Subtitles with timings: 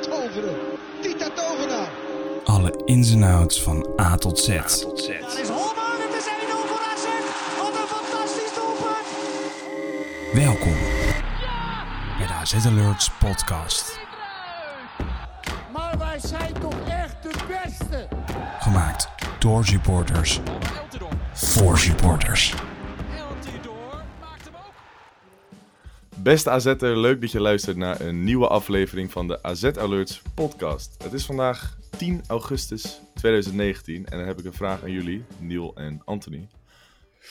[0.00, 0.56] toveren.
[1.00, 1.88] Tita Tovenaar.
[2.44, 4.46] Alle ins en outs van A tot Z.
[4.46, 4.60] Daar
[5.40, 7.04] is Holman, het is 1-0 voor AZ.
[7.58, 9.06] Wat een fantastisch doelpunt.
[10.32, 10.76] Welkom
[12.18, 13.98] bij de AZ Alerts podcast.
[15.72, 18.08] Maar wij zijn toch echt de beste.
[18.58, 20.40] Gemaakt door supporters
[21.32, 22.54] voor supporters.
[26.22, 31.02] Beste AZ'er, leuk dat je luistert naar een nieuwe aflevering van de AZ Alerts podcast.
[31.02, 35.74] Het is vandaag 10 augustus 2019 en dan heb ik een vraag aan jullie, Niel
[35.74, 36.48] en Anthony.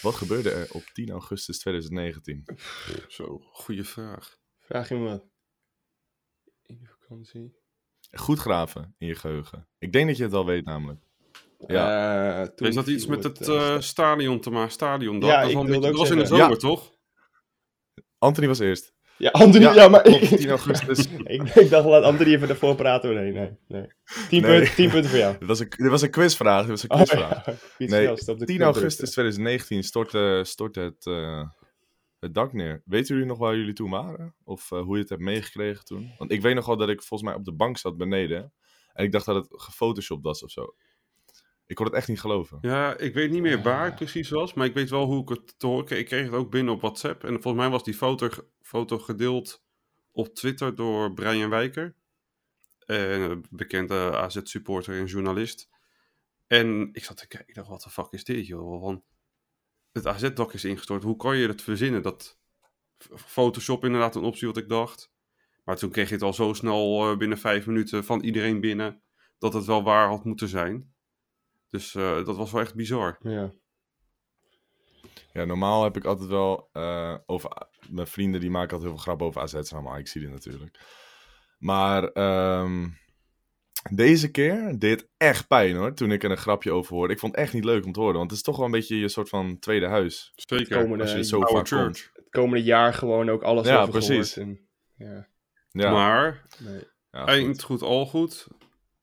[0.02, 2.44] Wat gebeurde er op 10 augustus 2019?
[3.08, 4.38] Zo, goede vraag.
[4.60, 5.22] Vraag je me
[6.66, 7.56] in de vakantie?
[8.12, 9.68] Goed graven in je geheugen.
[9.80, 11.00] Ik denk dat je het al weet namelijk.
[11.68, 14.72] Ja, Eh, toen Is dat iets met het eh, stadion te maken?
[14.72, 15.30] Stadion dat?
[15.30, 16.56] Ja, dat, een beetje- was in de zomer, Ja.
[16.56, 17.00] toch?
[18.22, 18.94] Anthony was eerst.
[19.18, 21.08] Ja, Anthony, ja, maar ik, 10 augustus.
[21.24, 23.14] ik, ik dacht, laat Anthony even ervoor praten.
[23.16, 23.88] Nee, nee, nee.
[24.30, 24.58] 10 Nee.
[24.58, 25.36] punten, 10 punten voor jou.
[25.40, 26.60] Dit was een, dit was een quizvraag.
[26.62, 27.46] Dit was een Oh, quizvraag.
[27.46, 27.54] ja.
[27.78, 29.34] Nee, de 10 knop augustus drukken.
[29.34, 31.48] 2019 stortte, stortte het, eh,
[32.20, 32.82] het dak neer.
[32.86, 34.36] Weten jullie nog waar jullie toen waren?
[34.44, 36.12] Of eh, hoe je het hebt meegekregen toen?
[36.18, 38.54] Want ik weet nog wel dat ik volgens mij op de bank zat beneden.
[38.94, 40.76] En ik dacht dat het gefotoshopt was of zo.
[41.72, 42.58] Ik kon het echt niet geloven.
[42.62, 45.30] Ja, ik weet niet meer waar het precies was, maar ik weet wel hoe ik
[45.30, 46.00] het te horen kreeg.
[46.00, 47.24] Ik kreeg het ook binnen op WhatsApp.
[47.24, 48.30] En volgens mij was die foto,
[48.62, 49.64] foto gedeeld
[50.12, 51.96] op Twitter door Brian Wijker.
[52.86, 55.70] eh, Een bekende AZ-supporter en journalist.
[56.48, 58.82] En ik zat te kijken, ik dacht, wat de fuck is dit, joh?
[58.82, 59.04] Want
[59.92, 61.04] het AZ-dak is ingestort.
[61.04, 62.02] Hoe kan je het verzinnen?
[62.02, 62.40] Dat
[63.16, 65.12] Photoshop inderdaad een optie wat ik dacht.
[65.64, 69.02] Maar toen kreeg je het al zo snel eh, binnen vijf minuten van iedereen binnen...
[69.38, 70.91] dat het wel waar had moeten zijn.
[71.72, 73.18] Dus eh, dat was wel echt bizar.
[73.20, 73.52] Ja.
[75.34, 77.52] Ja, normaal heb ik altijd wel eh, over...
[77.90, 79.72] Mijn vrienden die maken altijd heel veel grappen over AZ.
[79.72, 80.80] Maar ik zie dit natuurlijk.
[81.58, 82.88] Maar ehm,
[83.92, 85.94] deze keer deed het echt pijn hoor.
[85.94, 87.14] Toen ik er een grapje over hoorde.
[87.14, 88.16] Ik vond het echt niet leuk om te horen.
[88.18, 90.32] Want het is toch wel een beetje je soort van tweede huis.
[90.36, 90.78] Zeker.
[90.82, 92.10] komende- Als je zo vaak komt.
[92.14, 94.38] Het komende jaar gewoon ook alles Ja, over precies.
[94.38, 95.28] En, ja,
[95.72, 96.84] Ja, Maar, nee.
[97.12, 97.30] ja, goed.
[97.30, 98.48] eind goed, al goed.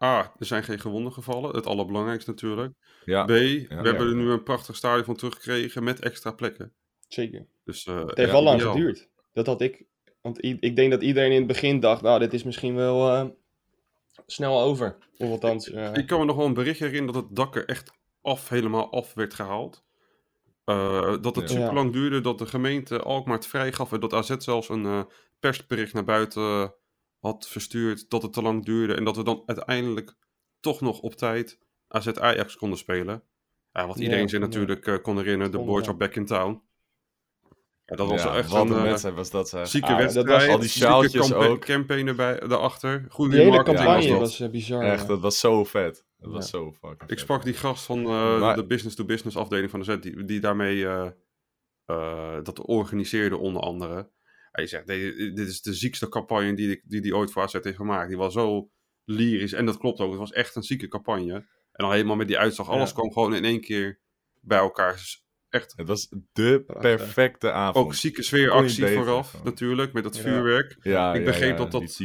[0.04, 1.54] A, er zijn geen gewonden gevallen.
[1.54, 2.74] Het allerbelangrijkste natuurlijk.
[3.04, 3.98] Ja, B, we hebben ja.
[4.00, 6.72] er nu een prachtig stadion van teruggekregen met extra plekken.
[7.08, 7.46] Zeker.
[7.64, 9.08] Dus, eh, Het heeft Ja, wel lang geduurd.
[9.32, 9.84] Dat had ik.
[10.20, 13.26] Want ik denk dat iedereen in het begin dacht, nou, dit is misschien wel eh,
[14.26, 14.96] snel over.
[15.16, 17.64] Of althans, eh, Ik kan me nog wel een bericht herinneren dat het dak er
[17.64, 17.90] echt
[18.22, 19.84] af, helemaal af werd gehaald.
[20.64, 21.56] Eh, dat het Ja.
[21.58, 25.02] super lang duurde, dat de gemeente Alkmaar het vrijgaf en dat AZ zelfs een eh,
[25.40, 26.74] persbericht naar buiten
[27.18, 30.14] had verstuurd dat het te lang duurde en dat we dan uiteindelijk
[30.60, 31.58] toch nog op tijd
[31.88, 33.22] AZ Ajax konden spelen.
[33.72, 35.88] Ja, wat Ja, iedereen zich natuurlijk eh, kon herinneren, de boys ja.
[35.88, 36.62] are back in town.
[37.84, 39.68] Ja, dat was echt wat een een eh, wedstrijd was dat zeg.
[39.68, 40.26] zieke Ah, dat wedstrijd.
[40.28, 41.60] was- Al die zieke sjaaltjes campa- ook.
[41.64, 43.06] campaign erbij, daarachter.
[43.08, 44.18] Goede die hele marketing campagne dat.
[44.18, 44.82] was eh, bizar.
[44.82, 46.04] Echt, dat was zo vet.
[46.18, 49.80] Dat was zo fucking Ik sprak die gast van eh, Maar- de business-to-business afdeling van
[49.80, 51.06] de Z, die, die daarmee eh,
[51.84, 54.10] eh, dat organiseerde onder andere.
[54.58, 57.76] Hij zegt, "Nee, dit is de ziekste campagne die die, die ooit voor AZ heeft
[57.76, 58.08] gemaakt.
[58.08, 58.70] Die was zo
[59.04, 59.52] lyrisch.
[59.52, 61.34] En dat klopt ook, het was echt een zieke campagne.
[61.34, 62.94] En dan helemaal met die uitslag, alles Ja.
[62.94, 64.00] kwam gewoon in één keer
[64.40, 64.92] bij elkaar.
[64.92, 67.86] Dus echt Het was de perfecte avond.
[67.86, 70.22] ook zieke sfeeractie vooraf natuurlijk, met dat Ja.
[70.22, 70.76] vuurwerk.
[70.82, 72.00] Ja, Ik begreep dat dat-.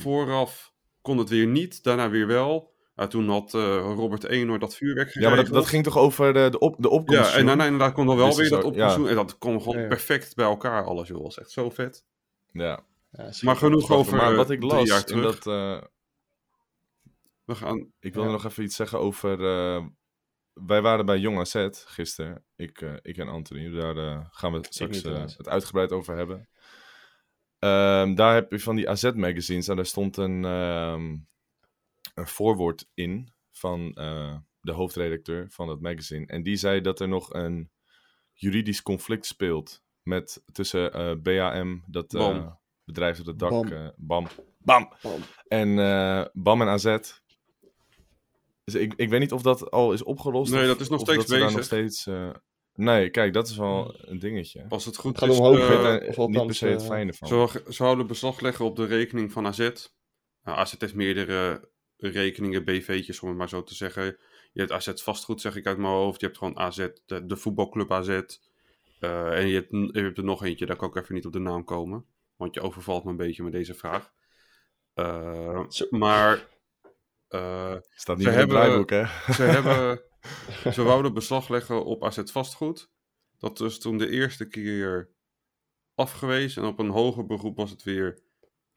[0.00, 2.71] Vooraf kon het weer niet, daarna weer wel.
[2.94, 5.54] Nou, toen had eh, Robert Eenhoorn dat vuurwerk Ja, maar dat, geregeld.
[5.62, 7.30] dat ging toch over de, de, op, de opkomst?
[7.32, 9.08] Ja, en daarna inderdaad kon dan wel Dus weer het dat is op ook- ja.
[9.10, 9.86] En dat kwam gewoon Ja.
[9.88, 11.16] perfect bij elkaar alles, joh.
[11.16, 12.04] Dat was echt zo vet.
[12.52, 12.80] Ja.
[13.42, 15.38] Maar genoeg over maar wat ik drie las, jaar terug.
[15.38, 15.82] dat, eh,
[17.44, 17.92] We gaan...
[18.00, 18.34] ik wilde Ja.
[18.34, 19.44] nog even iets zeggen over...
[19.46, 19.84] eh,
[20.52, 23.70] wij waren bij Jong AZ gisteren, ik, ik en Anthony.
[23.70, 25.02] Daar eh, gaan we straks
[25.36, 26.48] het uitgebreid over hebben.
[27.58, 31.16] Ehm, daar heb je van die AZ-magazines en daar stond een, ehm,
[32.14, 36.26] een voorwoord in van eh, de hoofdredacteur van dat magazine.
[36.26, 37.70] En die zei dat er nog een
[38.32, 42.58] juridisch conflict speelt met, tussen eh, BAM, dat eh, Bam.
[42.84, 43.72] bedrijf op het dak, Bam.
[43.72, 44.26] eh, BAM,
[44.58, 45.20] BAM, Bam.
[45.48, 46.96] en eh, BAM en AZ.
[48.64, 50.52] Dus ik, ik weet niet of dat al is opgelost.
[50.52, 51.64] Nee, of- dat is nog steeds dat daar nog bezig.
[51.64, 52.06] steeds...
[52.74, 54.64] nee, kijk, dat is wel een dingetje.
[54.68, 56.84] Als het goed Het gaat is, omhoog, Ik weet daar of niet per se het
[56.84, 57.28] fijne van.
[57.28, 59.58] ze, ze houden beslag leggen op de rekening van AZ.
[60.42, 61.70] Nou, AZ heeft meerdere
[62.08, 64.04] rekeningen, BV'tjes om het maar zo te zeggen.
[64.52, 66.20] Je hebt AZ vastgoed, zeg ik uit mijn hoofd.
[66.20, 68.08] Je hebt gewoon AZ, de, de voetbalclub AZ.
[69.00, 71.32] Eh, en je hebt, je hebt er nog eentje, daar kan ik even niet op
[71.32, 72.04] de naam komen.
[72.36, 74.12] Want je overvalt me een beetje met deze vraag.
[74.94, 76.48] Eh, maar
[77.28, 79.32] eh, Staat niet Ze in het hebben- draaiboek, hè?
[79.32, 80.02] ze, hebben,
[80.74, 82.90] ze wouden beslag leggen op AZ vastgoed.
[83.38, 85.10] Dat is toen de eerste keer
[85.94, 86.62] afgewezen.
[86.62, 88.22] En op een hoger beroep was het weer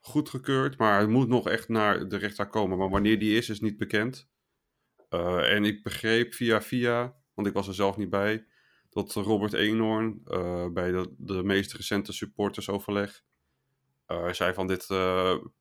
[0.05, 2.77] goedgekeurd, maar hij moet nog echt naar de rechtszaak komen.
[2.77, 4.27] Maar wanneer die is, is niet bekend.
[5.09, 8.45] Eh, en ik begreep via via, want ik was er zelf niet bij,
[8.89, 13.23] dat Robert Eenhoorn eh, bij de, de meest recente supportersoverleg
[14.05, 14.87] eh, zei van dit,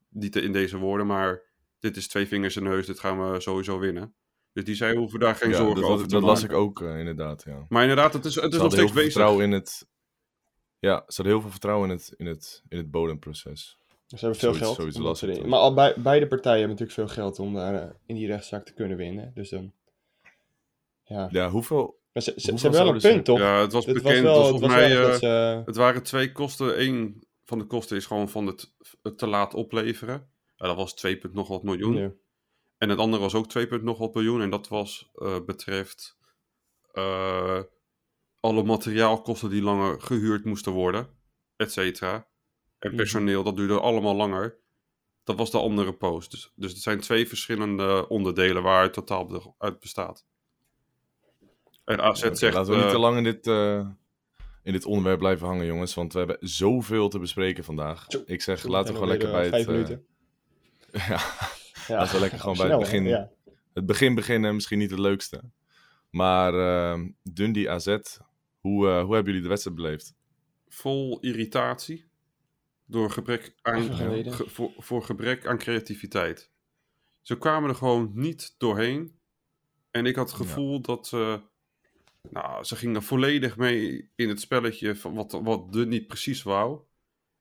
[0.08, 1.42] niet in deze woorden, maar
[1.78, 4.14] dit is twee vingers in de neus, dit gaan we sowieso winnen.
[4.52, 6.40] Dus die zei, we hoeven daar geen Ja, zorgen dat, over dat, te dat las
[6.40, 6.56] maken.
[6.56, 7.66] ik ook inderdaad, ja.
[7.68, 9.12] Maar inderdaad, het is, het is nog steeds bezig.
[9.12, 9.86] vertrouwen in het...
[10.78, 13.78] Ja, ze hadden heel veel vertrouwen in het, in het, in het bodemproces.
[14.14, 15.18] Ze hebben veel Zoiets- geld.
[15.18, 15.40] zoiets.
[15.40, 18.64] Maar al bij, beide partijen hebben natuurlijk veel geld om daar eh, in die rechtszaak
[18.66, 19.32] te kunnen winnen.
[19.34, 19.72] Dus dan...
[21.04, 21.28] Ja.
[21.30, 22.02] Ja, hoeveel...
[22.12, 23.38] Maar ze, ze, ze Hoeveel hebben wel een punt, toch?
[23.38, 24.22] Ja, het was het bekend.
[24.22, 25.62] was wel, het was volgens mij, eh, ze...
[25.66, 26.80] Het waren twee kosten.
[26.80, 30.28] Eén van de kosten is gewoon van het, het te laat opleveren.
[30.56, 31.96] Ja, dat was 2, punt nog wat miljoen.
[31.96, 32.10] Ja.
[32.78, 34.40] En het andere was ook 2, punt nog wat miljoen.
[34.40, 36.16] En dat was eh, betreft
[38.40, 41.08] alle materiaalkosten die langer gehuurd moesten worden,
[41.56, 42.26] et cetera.
[42.84, 42.96] En Mhm.
[42.96, 44.56] personeel, dat duurde allemaal langer.
[45.24, 46.30] Dat was de andere post.
[46.30, 50.24] Dus, dus het zijn twee verschillende onderdelen waar het totaal uit bestaat.
[51.84, 52.54] En AZ zegt...
[52.54, 53.88] laten we niet eh, te lang in dit, eh,
[54.62, 55.94] in dit onderwerp blijven hangen, jongens.
[55.94, 58.06] Want we hebben zoveel te bespreken vandaag.
[58.26, 59.52] Ik zeg, laten we gewoon lekker bij het...
[59.54, 60.06] eh, eh, Vijf minuten.
[61.08, 61.20] ja,
[61.88, 61.96] Ja.
[61.96, 63.30] laten we lekker gewoon bij het begin- Ja.
[63.72, 65.42] het begin beginnen, misschien niet het leukste.
[66.10, 67.86] Maar eh, Dundee AZ,
[68.60, 70.14] hoe, eh, hoe hebben jullie de wedstrijd beleefd?
[70.68, 72.04] vol irritatie
[72.86, 73.82] door gebrek aan,
[74.32, 76.52] ge- voor, voor gebrek aan creativiteit.
[77.20, 79.18] Ze kwamen er gewoon niet doorheen.
[79.90, 81.40] En ik had het gevoel dat ze...
[82.30, 86.80] Nou, ze gingen volledig mee in het spelletje van wat, wat de niet precies wou.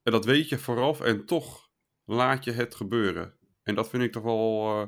[0.03, 1.71] En dat weet je vooraf en toch
[2.05, 3.37] laat je het gebeuren.
[3.63, 4.87] En dat vind ik toch wel eh,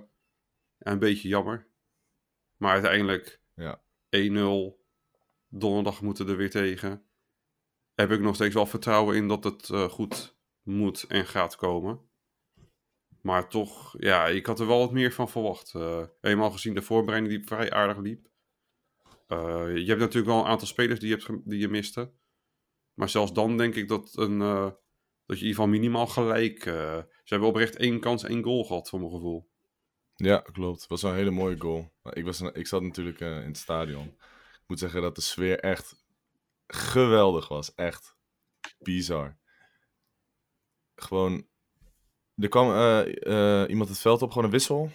[0.80, 1.68] een beetje jammer.
[2.58, 3.82] Maar uiteindelijk Ja.
[4.16, 4.84] 1-0.
[5.48, 7.06] Donderdag moeten er weer tegen.
[7.94, 10.35] Heb ik nog steeds wel vertrouwen in dat het eh, goed
[10.66, 12.00] moet en gaat komen.
[13.22, 15.76] Maar toch, ja, ik had er wel wat meer van verwacht.
[15.76, 18.28] Eh eenmaal gezien de voorbereiding die vrij aardig liep.
[19.28, 22.12] Eh, je hebt natuurlijk wel een aantal spelers die je, hebt, die je miste.
[22.94, 24.64] Maar zelfs dan denk ik dat, een, eh,
[25.26, 26.62] dat je in ieder geval minimaal gelijk...
[26.64, 29.50] ze hebben oprecht één kans, één goal gehad, voor mijn gevoel.
[30.16, 30.80] Ja, klopt.
[30.80, 31.94] Het was een hele mooie goal.
[32.04, 34.08] Ik, was, ik zat natuurlijk in het stadion.
[34.54, 36.06] Ik moet zeggen dat de sfeer echt
[36.68, 37.76] geweldig was.
[37.76, 38.16] Echt
[38.80, 39.38] bizar.
[40.96, 41.46] Gewoon,
[42.38, 44.92] er kwam eh, eh, iemand het veld op, gewoon een wissel.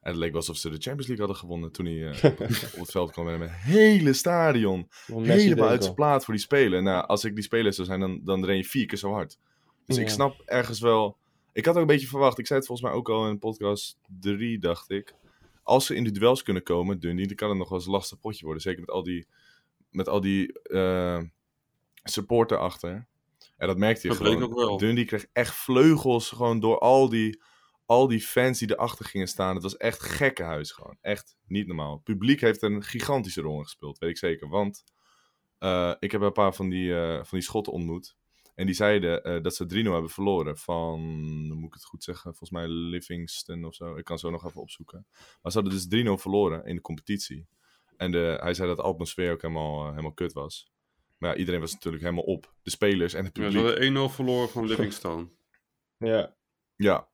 [0.00, 2.24] En het leek wel alsof ze de Champions League hadden gewonnen toen hij eh,
[2.74, 3.24] op het veld kwam.
[3.24, 6.84] Met een hele stadion helemaal uit zijn plaat voor die spelen.
[6.84, 9.38] Nou, als ik die speler zou zijn, dan, dan ren je vier keer zo hard.
[9.86, 11.16] Dus ik snap ergens wel...
[11.52, 13.98] Ik had ook een beetje verwacht, ik zei het volgens mij ook al in podcast
[14.20, 15.14] 3, dacht ik.
[15.62, 17.92] Als ze in de duels kunnen komen, Dundee, dan kan het nog wel eens een
[17.92, 18.62] lastig potje worden.
[18.62, 19.26] Zeker met al die,
[19.90, 21.20] met al die eh,
[22.02, 23.06] support erachter.
[23.56, 24.42] En dat merkte je Dat gewoon.
[24.42, 24.76] ook wel.
[24.76, 27.42] Dundee kreeg echt vleugels gewoon door al die,
[27.86, 29.54] al die fans die erachter gingen staan.
[29.54, 30.96] Het was echt gekkenhuis gewoon.
[31.00, 31.94] Echt niet normaal.
[31.94, 34.48] Het publiek heeft een gigantische rol in gespeeld, weet ik zeker.
[34.48, 34.84] Want
[35.58, 38.16] eh, ik heb een paar van die, eh, van die schotten ontmoet.
[38.54, 41.00] En die zeiden eh, dat ze 3-0 hebben verloren van,
[41.48, 43.96] dan moet ik het goed zeggen, volgens mij Livingston of zo.
[43.96, 45.06] Ik kan zo nog even opzoeken.
[45.42, 47.46] Maar ze hadden dus 3-0 verloren in de competitie.
[47.96, 50.70] En de, hij zei dat de atmosfeer ook helemaal, helemaal kut was.
[51.18, 52.54] Maar ja, iedereen was natuurlijk helemaal op.
[52.62, 53.66] De spelers en het Ja, publiek.
[53.66, 55.28] ze hadden 1-0 verloren van Livingstone.
[55.98, 56.36] Ja.
[56.76, 57.08] Ja.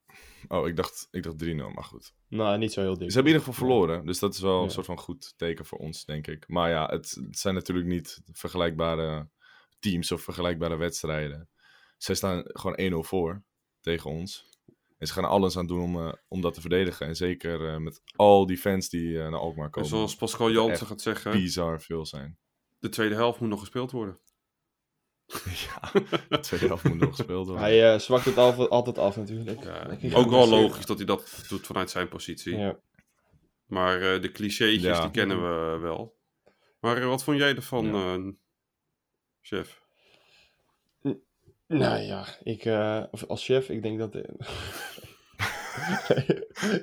[0.49, 2.13] Oh, ik dacht, ik dacht 3-0, maar goed.
[2.29, 3.09] Nou, niet zo heel dik.
[3.11, 4.07] Ze hebben in ieder geval verloren.
[4.07, 4.69] Dus dat is wel een Ja.
[4.69, 6.49] soort van goed teken voor ons, denk ik.
[6.49, 9.29] Maar ja, het, het zijn natuurlijk niet vergelijkbare
[9.79, 11.49] teams of vergelijkbare wedstrijden.
[11.97, 13.43] Zij staan gewoon 1-0 voor
[13.81, 14.49] tegen ons.
[14.99, 17.07] En ze gaan alles aan doen om, eh, om dat te verdedigen.
[17.07, 19.89] En zeker eh, met al die fans die eh, naar Alkmaar En komen.
[19.89, 22.39] zoals Pascal Jansen gaat zeggen, Bizar veel zijn.
[22.83, 24.19] De tweede helft moet nog gespeeld worden.
[25.67, 25.91] ja,
[26.29, 27.65] de tweede helft moet nog gespeeld worden.
[27.65, 29.63] Hij eh, zwakt het al- altijd af natuurlijk.
[30.01, 32.57] Ja, ook wel logisch dat hij dat doet vanuit zijn positie.
[32.57, 32.79] Ja.
[33.67, 35.01] Maar eh, de clichétjes, Ja.
[35.01, 36.17] die kennen we wel.
[36.81, 38.15] Maar eh, wat vond jij ervan, Ja.
[38.15, 38.29] eh,
[39.41, 39.81] chef?
[41.67, 44.13] Nou ja, ik eh, of als chef, ik denk dat.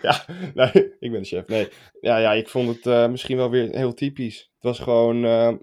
[0.01, 1.47] ja, nee, ik ben de chef.
[1.47, 1.69] Nee,
[2.01, 4.37] ja, ja, ik vond het eh, misschien wel weer heel typisch.
[4.39, 5.25] Het was gewoon.
[5.25, 5.53] eh,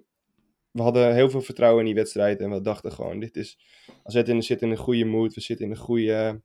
[0.77, 3.59] we hadden heel veel vertrouwen in die wedstrijd en we dachten gewoon: dit is.
[4.03, 6.43] AZ in, zit in een goede mood, we zitten in een goede,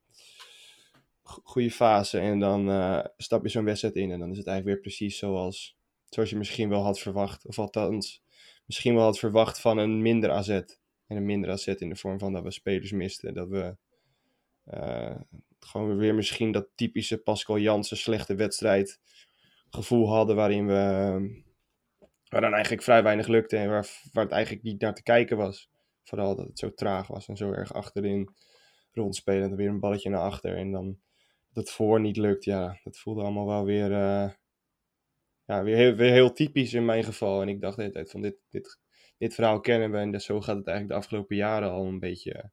[1.24, 2.20] go- goede fase.
[2.20, 5.18] En dan eh, stap je zo'n wedstrijd in en dan is het eigenlijk weer precies
[5.18, 7.46] zoals, zoals je misschien wel had verwacht.
[7.48, 8.24] Of althans,
[8.66, 10.50] misschien wel had verwacht van een minder AZ.
[10.50, 13.34] En een minder AZ in de vorm van dat we spelers misten.
[13.34, 13.76] Dat we
[14.64, 15.16] eh,
[15.60, 19.00] gewoon weer misschien dat typische Pascal Jansen slechte wedstrijd
[19.70, 20.36] gevoel hadden.
[20.36, 21.50] Waarin we
[22.32, 23.58] waar dan eigenlijk vrij weinig lukte.
[23.58, 25.70] En waar, waar het eigenlijk niet naar te kijken was.
[26.04, 28.36] Vooral dat het zo traag was en zo erg achterin.
[28.92, 29.42] rondspelen.
[29.42, 30.58] En dan weer een balletje naar achter.
[30.58, 31.00] En dan
[31.54, 32.44] dat voor niet lukt.
[32.44, 34.30] Ja, dat voelde allemaal wel weer, eh,
[35.46, 37.42] ja, weer, heel, heel typisch in mijn geval.
[37.42, 38.80] En ik dacht de hele tijd van dit, dit,
[39.18, 39.98] dit verhaal kennen we.
[39.98, 42.52] En dus zo gaat het eigenlijk de afgelopen jaren al een beetje,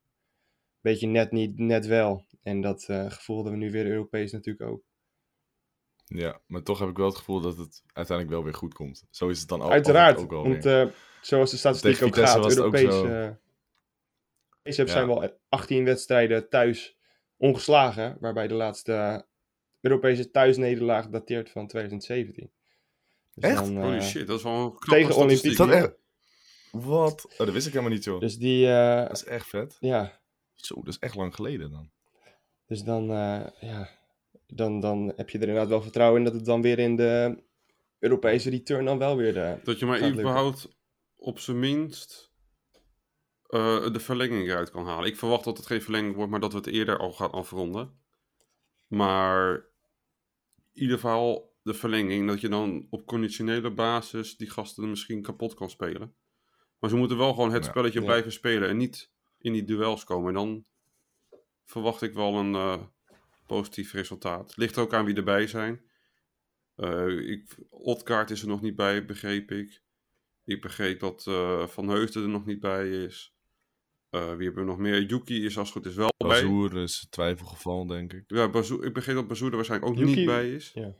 [0.80, 2.26] beetje net niet, net wel.
[2.42, 4.87] En dat eh gevoel hadden we nu weer Europees natuurlijk ook.
[6.08, 9.04] Ja, maar toch heb ik wel het gevoel dat het uiteindelijk wel weer goed komt.
[9.10, 10.86] Zo is het dan al, Uiteraard, ook wel want weer.
[10.86, 13.06] eh, zoals de statistiek ook gaat, was ook Europees, zo.
[13.06, 13.30] eh,
[14.76, 14.86] Ja.
[14.86, 16.96] zijn wel 18 wedstrijden thuis
[17.36, 19.26] ongeslagen, waarbij de laatste
[19.80, 22.50] Europese thuisnederlaag dateert van 2017.
[23.34, 23.64] Dus Echt?
[23.64, 25.92] dan, eh, Holy shit, dat is wel een knappe tegen is dat echt...
[26.70, 27.26] Wat?
[27.30, 28.20] Oh, dat wist ik helemaal niet, joh.
[28.20, 29.76] Dus die, eh, Dat is echt vet.
[29.80, 30.20] ja,
[30.54, 31.90] Zo, dat is echt lang geleden dan.
[32.66, 33.88] dus dan, eh, ja,
[34.54, 37.42] dan, dan heb je er inderdaad wel vertrouwen in dat het dan weer in de
[37.98, 39.58] Europese return dan wel weer de...
[39.64, 40.68] Dat je maar überhaupt
[41.16, 42.32] op zijn minst
[43.46, 45.08] eh, de verlenging eruit kan halen.
[45.08, 47.98] Ik verwacht dat het geen verlenging wordt, maar dat we het eerder al gaan afronden.
[48.86, 49.54] Maar
[50.72, 55.54] in ieder geval de verlenging, dat je dan op conditionele basis die gasten misschien kapot
[55.54, 56.14] kan spelen.
[56.78, 57.70] Maar ze moeten wel gewoon het Ja.
[57.70, 58.04] spelletje Ja.
[58.04, 60.28] blijven spelen en niet in die duels komen.
[60.28, 60.64] En dan
[61.64, 62.82] verwacht ik wel een eh,
[63.48, 64.56] positief resultaat.
[64.56, 65.80] Ligt er ook aan wie erbij zijn.
[66.74, 69.82] Eh ik, Odgaard is er nog niet bij, begreep ik.
[70.44, 73.34] Ik begreep dat eh, Van Heusden er nog niet bij is.
[74.10, 75.02] Eh, wie hebben we nog meer?
[75.02, 76.28] Yuki is als het goed is wel bij.
[76.28, 78.24] Bazoer is twijfelgeval, denk ik.
[78.26, 80.70] Ja, Bazoer, ik begreep dat Bazoer er waarschijnlijk ook Yuki- niet bij is.
[80.74, 80.94] Ja.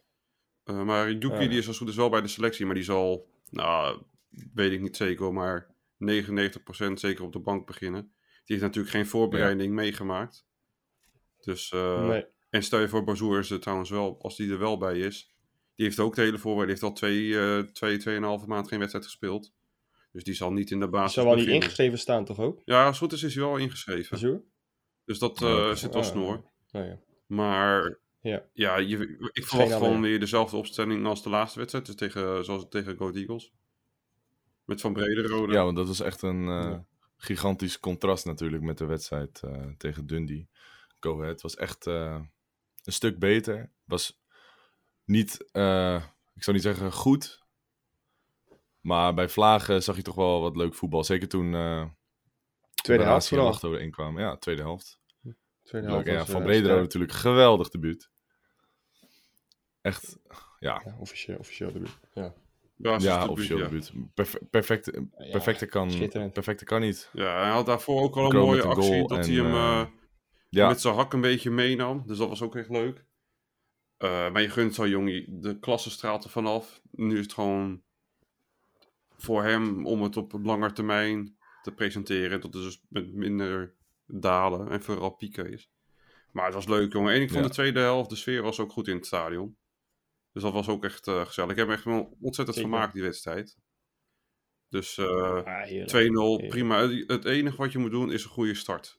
[0.64, 1.48] Eh, maar Yuki ja.
[1.48, 4.02] die is als het goed is wel bij de selectie, maar die zal, nou,
[4.54, 8.02] weet ik niet zeker, maar 99% zeker op de bank beginnen.
[8.02, 10.46] Die heeft natuurlijk geen voorbereiding meegemaakt.
[11.40, 12.24] Dus, eh, nee.
[12.50, 15.32] En stel je voor, Bazoer is er trouwens wel, als die er wel bij is.
[15.74, 18.78] Die heeft ook de hele voorbereiding, die heeft al twee, eh twee, tweeënhalve maand geen
[18.78, 19.52] wedstrijd gespeeld.
[20.12, 22.62] Dus die zal niet in de basis zou wel niet ingeschreven staan, toch ook?
[22.64, 24.10] Ja, als het goed is, is hij wel ingeschreven.
[24.10, 24.42] Bazoer?
[25.04, 26.34] Dus dat Ja, eh, zit wel Ah, snor.
[26.72, 26.98] Oh, ja.
[27.26, 28.44] Maar Ja.
[28.52, 29.82] ja, je, ik verwacht alleen.
[29.84, 31.86] gewoon weer dezelfde opstelling als de laatste wedstrijd.
[31.86, 33.52] Dus tegen, zoals tegen Go Eagles.
[34.64, 35.52] Met Van Brederode.
[35.52, 36.84] Ja, want dat was echt een eh, Ja.
[37.16, 40.48] gigantisch contrast natuurlijk met de wedstrijd eh, tegen Dundee.
[41.00, 42.20] Go Ahead was echt eh,
[42.88, 43.70] een stuk beter.
[43.84, 44.20] Was
[45.04, 46.02] niet, eh,
[46.34, 47.42] ik zou niet zeggen goed.
[48.80, 51.04] Maar bij Vlagen zag je toch wel wat leuk voetbal.
[51.04, 51.84] Zeker toen uh,
[52.82, 53.90] Tweede helft en vooral.
[53.90, 54.22] Kwamen.
[54.22, 55.00] Ja, tweede helft.
[55.62, 56.82] Tweede Leuk, helft ja, van eh, Brederode sterk.
[56.82, 58.10] natuurlijk geweldig debuut.
[59.80, 60.18] Echt,
[60.58, 61.98] ja, Ja, officieel, officieel debuut.
[62.14, 62.34] Ja.
[62.76, 63.64] Basis ja debuut, officieel ja.
[63.64, 63.92] debuut.
[64.14, 67.10] Perfe- perfecte, perfecte, kan, perfecte kan niet.
[67.12, 69.06] Ja, hij had daarvoor ook al een mooie actie.
[69.06, 69.96] Dat en, hij hem
[70.48, 72.02] Ja, met zijn hak een beetje meenam.
[72.06, 73.04] Dus dat was ook echt leuk.
[73.96, 75.24] Eh, maar je gunt zo jong.
[75.28, 76.80] De klasse straalt er vanaf.
[76.90, 77.82] Nu is het gewoon
[79.16, 82.40] voor hem om het op lange termijn te presenteren.
[82.40, 83.74] Dat het dus met minder
[84.06, 85.70] dalen en vooral pieken is.
[86.32, 87.14] Maar het was leuk, jongen.
[87.14, 87.46] En ik vond Ja.
[87.48, 89.56] de tweede helft, de sfeer was ook goed in het stadion.
[90.32, 91.50] Dus dat was ook echt eh, gezellig.
[91.50, 92.70] Ik heb me echt wel ontzettend Zeker.
[92.70, 93.56] vermaakt, die wedstrijd.
[94.68, 95.06] Dus eh,
[95.44, 95.88] Ah, heerlijk.
[95.88, 96.48] 2-0, Heerlijk.
[96.48, 96.88] prima.
[97.06, 98.98] Het enige wat je moet doen is een goede start.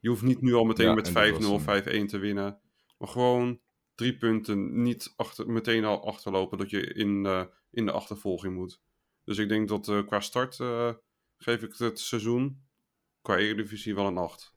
[0.00, 2.18] Je hoeft niet nu al meteen Ja, met en dat 5-0 was of 5-1 te
[2.18, 2.60] winnen.
[2.98, 3.60] Maar gewoon
[3.94, 4.82] drie punten.
[4.82, 8.80] Niet achter, meteen al achterlopen dat je in, eh, in de achtervolging moet.
[9.24, 10.92] Dus ik denk dat eh, qua start eh,
[11.36, 12.62] geef ik het seizoen
[13.22, 14.54] qua Eredivisie wel een 8.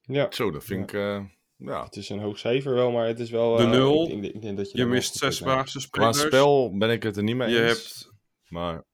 [0.00, 1.24] Ja, zo, dat vind ik, eh,
[1.56, 1.84] ja.
[1.84, 3.56] het is een hoog cijfer wel, maar het is wel...
[3.56, 4.02] De eh, nul.
[4.10, 5.50] ik denk- ik denk dat je Je mist zes bent.
[5.50, 6.20] Qua basisspelers.
[6.20, 7.78] spel ben ik het er niet mee Je eens.
[7.78, 8.12] hebt
[8.48, 8.84] Maar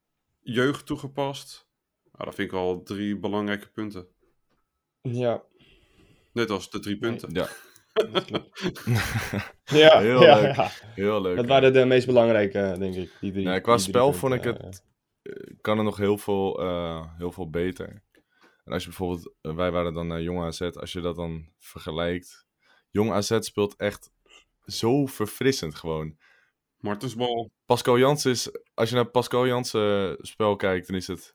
[0.41, 1.69] jeugd toegepast.
[2.13, 4.09] Nou, dat vind ik wel drie belangrijke punten.
[5.03, 5.43] Ja,
[6.33, 7.11] Net als de drie Nee.
[7.11, 7.35] punten.
[7.35, 7.49] ja,
[9.65, 10.55] ja, Heel ja, leuk.
[10.55, 10.71] ja.
[10.95, 11.37] heel leuk.
[11.37, 13.13] Dat waren de meest belangrijke, denk ik.
[13.21, 14.85] Die drie, Nee, qua die drie spel punten, vond ik ja, het-
[15.23, 18.03] eh, kan er nog heel veel, eh, heel veel beter.
[18.65, 21.49] En als je bijvoorbeeld, eh, wij waren dan naar Jong AZ, als je dat dan
[21.59, 22.47] vergelijkt.
[22.91, 24.11] Jong AZ speelt echt
[24.67, 26.17] zo verfrissend gewoon.
[26.79, 27.51] Martensbal.
[27.67, 31.35] Pascal Jansen is, als je naar Pascal Jansen spel kijkt, dan is het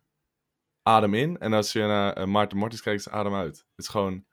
[0.88, 1.38] adem in.
[1.38, 3.58] En als je naar eh, Maarten Martens kijkt, is adem uit.
[3.58, 4.25] Het is gewoon,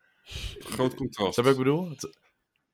[0.58, 1.36] Groot contrast.
[1.36, 1.88] je wat ik bedoel?
[1.90, 2.20] Het-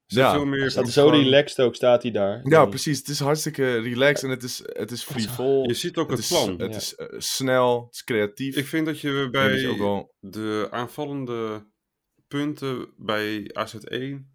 [0.06, 0.32] ja.
[0.32, 2.40] veel meer Hij staat zo relaxed ook, staat hij daar.
[2.48, 2.98] ja, precies.
[2.98, 5.66] Het is hartstikke relaxed en het is, het is frivol.
[5.68, 6.58] Je ziet ook Het het, is, plan.
[6.60, 6.76] het Ja.
[6.76, 8.56] is eh, snel, het is creatief.
[8.56, 11.66] Ik vind dat je dat bij je ook wel de aanvallende
[12.28, 14.26] punten bij AZ1...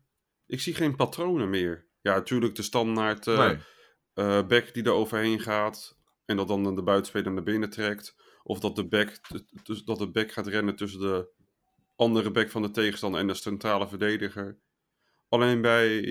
[0.46, 1.88] Ik zie geen patronen meer.
[2.02, 3.58] Ja, natuurlijk de standaard eh Nee.
[4.14, 5.98] eh, back die er overheen gaat...
[6.26, 8.16] en dat dan de buitenspeler naar binnen trekt.
[8.44, 9.20] Of dat de back,
[9.86, 11.30] dat de back gaat rennen tussen de
[11.96, 13.20] andere back van de tegenstander...
[13.20, 14.58] en de centrale verdediger.
[15.30, 16.04] Alleen bij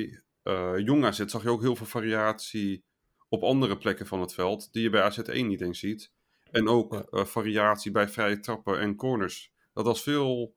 [0.43, 2.85] eh Jong AZ zag je ook heel veel variatie...
[3.29, 4.73] op andere plekken van het veld...
[4.73, 6.13] die je bij AZ1 niet eens ziet.
[6.51, 7.05] En ook Ja.
[7.11, 9.53] eh, variatie bij vrije trappen en corners.
[9.75, 10.55] Dat was veel,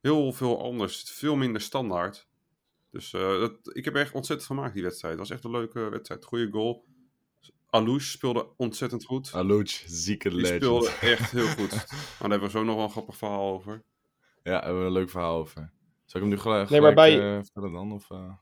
[0.00, 1.02] heel veel anders.
[1.10, 2.28] Veel minder standaard.
[2.90, 5.18] Dus eh, dat, ik heb er echt ontzettend gemaakt die wedstrijd.
[5.18, 6.24] Het was echt een leuke wedstrijd.
[6.24, 6.84] Goede goal.
[7.70, 9.30] Alouche speelde ontzettend goed.
[9.34, 10.62] Alouch, zieke Die legend.
[10.62, 11.70] speelde echt heel goed.
[11.70, 11.86] Maar
[12.18, 13.82] daar hebben we zo nog wel een grappig verhaal over.
[14.42, 15.72] Ja, daar hebben we een leuk verhaal over.
[16.04, 17.92] Zal ik hem nu gelijk, Nee, maar bij- eh, vertellen dan?
[17.92, 18.32] Of, eh,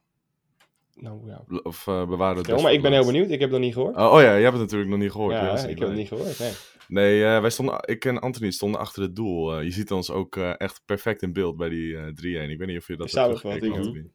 [0.93, 1.43] Nou ja.
[1.63, 3.25] of eh, bewaren we het Ja, maar ik ben heel benieuwd.
[3.25, 3.95] Ik heb het nog niet gehoord.
[3.95, 5.33] Oh, oh ja, jij hebt het natuurlijk nog niet gehoord.
[5.33, 6.39] ja, ik heb het niet gehoord.
[6.39, 6.51] Nee.
[6.87, 9.59] Nee, eh, wij stonden, ik en Anthony stonden achter het doel.
[9.61, 12.49] Je ziet ons ook echt perfect in beeld bij die eh 3-1.
[12.49, 14.09] Ik weet niet of je dat Ik zou hebt het wel teruggekeken, Anthony.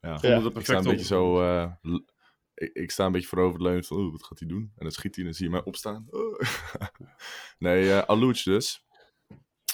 [0.00, 0.08] Ja.
[0.08, 0.14] Ja.
[0.14, 1.40] Ik sta een perfect beetje zo...
[2.54, 4.62] ik, sta een beetje vooroverleund van, oeh, wat gaat hij doen?
[4.62, 6.06] En dan schiet hij en dan zie je mij opstaan.
[6.10, 6.40] Oh.
[7.58, 8.86] nee, eh Alouch dus.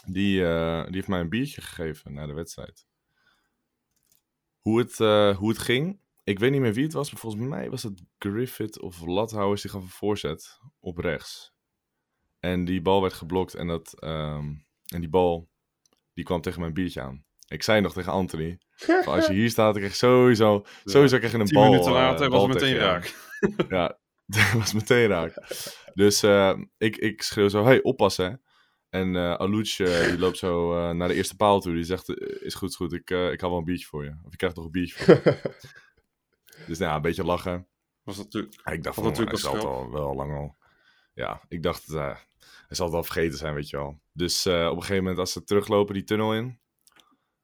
[0.06, 2.87] Die, eh, die heeft mij een biertje gegeven na de wedstrijd.
[4.58, 7.42] Hoe het, eh, hoe het ging, ik weet niet meer wie het was, maar volgens
[7.42, 11.52] mij was het Griffith of Lathouwers die gaf een voorzet op rechts.
[12.38, 14.54] En die bal werd geblokt en, dat, ehm,
[14.87, 15.50] en die bal
[16.12, 17.25] die kwam tegen mijn biertje aan.
[17.49, 18.58] Ik zei nog tegen Anthony,
[19.04, 21.70] als je hier staat, dan krijg je sowieso, sowieso krijg je een Tien bal.
[21.70, 23.14] minuten eh, later was het meteen raak.
[23.68, 25.35] Ja, dat was meteen raak.
[25.94, 28.42] Dus eh, ik, ik schreeuw zo, hey, oppassen.
[28.90, 31.75] En Alouch, eh, die loopt zo naar de eerste paal toe.
[31.75, 32.08] Die zegt,
[32.42, 34.11] is goed, is goed, ik, ik haal wel een biertje voor je.
[34.23, 35.40] Of je krijgt nog een biertje voor je.
[36.66, 37.68] dus nou ja, een beetje lachen.
[38.02, 38.61] Was natuurlijk...
[38.64, 40.56] Ja, ik dacht van, hij natuurlijk zal al wel lang al...
[41.14, 42.16] Ja, ik dacht, hij
[42.68, 44.00] zal het wel vergeten zijn, weet je wel.
[44.12, 46.61] Dus op een gegeven moment, als ze teruglopen die tunnel in,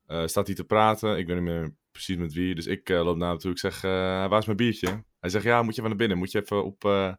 [0.07, 1.19] eh, staat hij te praten.
[1.19, 2.55] Ik weet niet meer precies met wie.
[2.55, 3.51] Dus ik eh, loop naar hem toe.
[3.51, 3.91] Ik zeg, eh,
[4.29, 5.05] waar is mijn biertje?
[5.21, 6.19] Hij zegt, ja, moet je even naar binnen.
[6.19, 6.85] Moet je even op...
[6.85, 7.15] eh,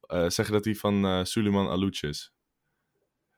[0.00, 2.32] eh, zeggen dat hij van eh Suleiman Alouch is.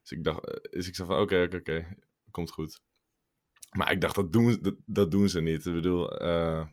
[0.00, 1.96] Dus ik dacht, dus ik zei van, oké, oké, oké,
[2.30, 2.80] komt goed.
[3.70, 5.66] Maar ik dacht, dat doen, dat, dat doen ze niet.
[5.66, 6.66] Ik bedoel, eh,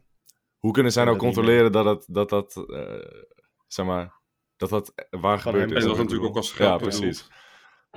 [0.57, 3.21] hoe kunnen zij nou dat controleren dat dat, dat, dat eh,
[3.67, 4.13] zeg maar,
[4.57, 5.83] dat dat waar Van gebeurd is?
[5.83, 7.29] En dat natuurlijk ook als grap Ja, bedoeld.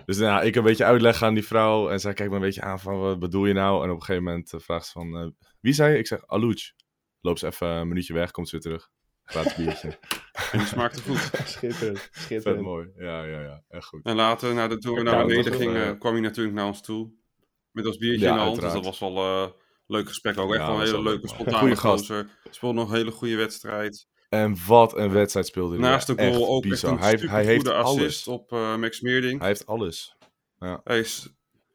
[0.05, 1.89] Dus nou, ik een beetje uitleggen aan die vrouw.
[1.89, 3.85] En zij kijkt me een beetje aan van, wat bedoel je nou?
[3.85, 5.27] En op een gegeven moment eh, vraagt ze van, eh,
[5.61, 5.99] wie zei je?
[5.99, 6.73] Ik zeg, Alouch.
[7.21, 8.89] Loopt ze even een minuutje weg, komt ze weer terug.
[9.25, 9.99] Gratis biertje.
[10.53, 11.31] En die smaakte goed.
[11.45, 11.99] Schitterend.
[11.99, 12.63] Vet Schitterend.
[12.63, 12.89] mooi.
[12.97, 13.63] Ja, ja, ja.
[13.69, 14.01] Echt goed.
[14.05, 16.67] En later, naar de, toen we Ja, naar beneden gingen, eh, kwam hij natuurlijk naar
[16.67, 17.13] ons toe.
[17.71, 18.61] Met ons biertje Ja, in de hand.
[18.61, 19.51] Dus dat was wel eh
[19.87, 20.51] leuk gesprek ook.
[20.55, 22.29] Echt Ja, wel een hele leuke, spontane gozer.
[22.51, 24.07] Speelde nog een hele goede wedstrijd.
[24.33, 25.89] En wat een wedstrijd speelde hij.
[25.89, 26.93] Naast de Ja, goal echt ook echt bizar.
[26.93, 28.03] een hij, heeft- hij heeft supergoede alles.
[28.05, 29.39] assist op eh, Max Meerding.
[29.39, 30.17] Hij heeft alles.
[30.59, 31.29] Hij is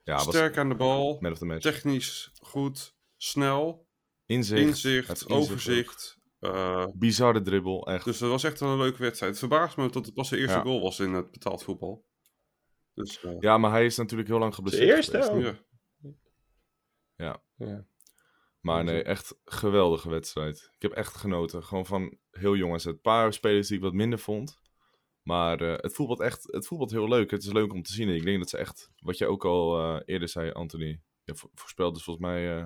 [0.04, 1.18] Ja, was sterk aan de bal.
[1.20, 1.62] man of the match.
[1.62, 2.96] Technisch goed.
[3.18, 3.88] Snel.
[4.26, 4.62] Inzicht.
[4.62, 5.08] Inzicht.
[5.08, 6.18] het inzicht overzicht.
[6.40, 6.86] Eh.
[6.94, 8.06] Bizarre dribbel, echt.
[8.06, 9.32] dus dat was echt wel een leuke wedstrijd.
[9.32, 10.64] Het verbaast me dat het pas de eerste Ja.
[10.64, 12.06] goal was in het betaald voetbal.
[12.94, 15.64] Dus eh, Ja, maar hij is natuurlijk heel lang geblesseerd Zijn eerste, geweest.
[16.02, 16.10] ja.
[17.26, 17.66] Ja.
[17.68, 17.86] Ja.
[18.62, 20.70] Maar nee, echt geweldige wedstrijd.
[20.76, 21.64] Ik heb echt genoten.
[21.64, 22.86] Gewoon van heel jongens.
[22.86, 24.60] Een paar spelers die ik wat minder vond.
[25.22, 27.32] Maar eh, het, voetbalt echt, het voetbalt heel leuk.
[27.32, 28.10] Het is leuk om te zien.
[28.10, 31.02] En ik denk dat ze echt, wat je ook al eh, eerder zei, Anthony.
[31.24, 32.66] Je vo- voorspelde volgens mij eh,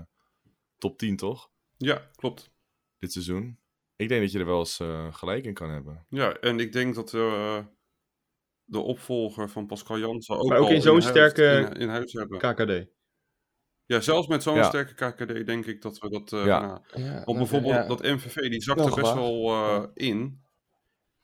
[0.78, 1.50] top 10, toch?
[1.78, 2.52] ja, klopt.
[3.00, 3.60] Dit seizoen.
[3.96, 6.06] Ik denk dat je er wel eens eh, gelijk in kan hebben.
[6.10, 7.58] Ja, en ik denk dat eh,
[8.64, 12.14] de opvolger van Pascal Jansen ook, Maar ook al in zo'n sterke in, in huis
[12.14, 12.38] hebben.
[12.40, 12.88] KKD.
[13.92, 14.64] Ja, zelfs met zo'n Ja.
[14.64, 16.34] sterke KKD denk ik dat we dat...
[16.34, 16.60] eh Ja.
[16.88, 17.88] gaan Ja, Want bijvoorbeeld ja.
[17.88, 19.92] dat MVV, die zakt Wel er best wel eh, Ja.
[19.94, 20.42] in.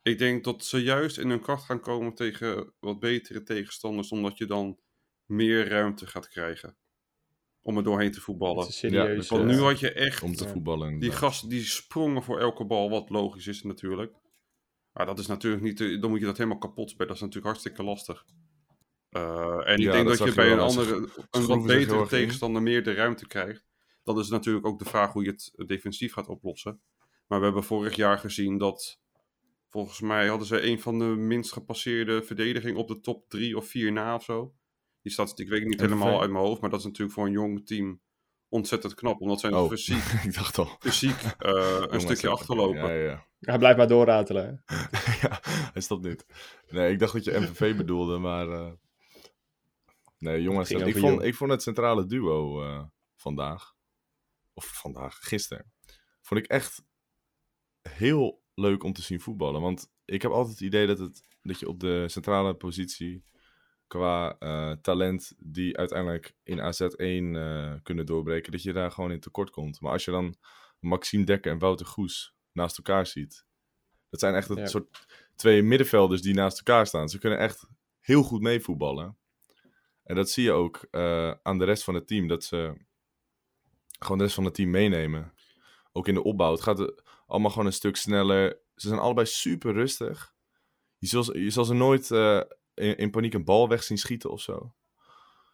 [0.02, 4.38] Ik denk dat ze juist in hun kracht gaan komen tegen wat betere tegenstanders, omdat
[4.38, 4.80] je dan
[5.26, 6.78] meer ruimte gaat krijgen.
[7.62, 8.60] Om er doorheen te voetballen.
[8.60, 9.28] Het is serieus.
[9.30, 10.50] Ja, Want eh, nu had je echt Om te Ja.
[10.50, 11.00] voetballen.
[11.00, 14.14] die gasten die sprongen voor elke bal, wat logisch is natuurlijk.
[14.92, 17.08] Maar dat is natuurlijk niet, te- dan moet je dat helemaal kapot spelen.
[17.08, 18.26] Dat is natuurlijk hartstikke lastig.
[19.18, 22.94] Eh, en ik denk dat je bij een andere, een wat betere tegenstander meer de
[22.94, 23.66] ruimte krijgt.
[24.04, 26.82] Dat is natuurlijk ook de vraag hoe je het defensief gaat oplossen.
[27.28, 29.00] Maar we hebben vorig jaar gezien dat,
[29.70, 33.68] volgens mij hadden ze een van de minst gepasseerde verdediging op de top drie of
[33.68, 34.54] vier na of zo.
[35.02, 37.32] Die statistiek weet ik niet helemaal uit mijn hoofd, maar dat is natuurlijk voor een
[37.32, 38.02] jong team
[38.50, 39.22] ontzettend knap.
[39.22, 39.70] Omdat zij Oh.
[39.70, 40.70] fysiek, ik dacht al.
[40.80, 42.94] fysiek eh, een Jongens, stukje achterlopen.
[42.94, 43.26] Ja, ja.
[43.40, 44.64] Hij blijft maar doorratelen.
[44.66, 44.76] hè.
[45.28, 45.40] ja,
[45.74, 46.26] hij stopt niet.
[46.70, 48.50] Nee, ik dacht dat je MVV bedoelde, maar...
[48.50, 48.72] eh,
[50.18, 52.84] Nee, jongens, ik vond, ik vond het centrale duo eh,
[53.16, 53.76] vandaag,
[54.54, 55.72] of vandaag, gisteren,
[56.22, 56.84] vond ik echt
[57.82, 59.62] heel leuk om te zien voetballen.
[59.62, 63.24] Want ik heb altijd het idee dat, het, dat je op de centrale positie,
[63.88, 69.20] qua eh, talent die uiteindelijk in AZ1 eh, kunnen doorbreken, dat je daar gewoon in
[69.20, 69.82] tekort komt.
[69.82, 70.36] Maar als je dan
[70.80, 73.46] Maxime Dekker en Wouter Goes naast elkaar ziet,
[74.10, 74.66] dat zijn echt een Ja.
[74.66, 77.10] soort twee middenvelders die naast elkaar staan.
[77.10, 77.68] Ze kunnen echt
[78.00, 79.18] heel goed meevoetballen.
[80.08, 82.28] En dat zie je ook eh, aan de rest van het team.
[82.28, 82.74] Dat ze
[84.00, 85.34] gewoon de rest van het team meenemen.
[85.92, 86.52] Ook in de opbouw.
[86.52, 86.88] Het gaat eh,
[87.28, 88.58] allemaal gewoon een stuk sneller.
[88.76, 90.34] Ze zijn allebei super rustig.
[90.98, 92.42] Je zal, ze- je zal ze nooit eh,
[92.74, 94.74] in, in paniek een bal weg zien schieten of zo.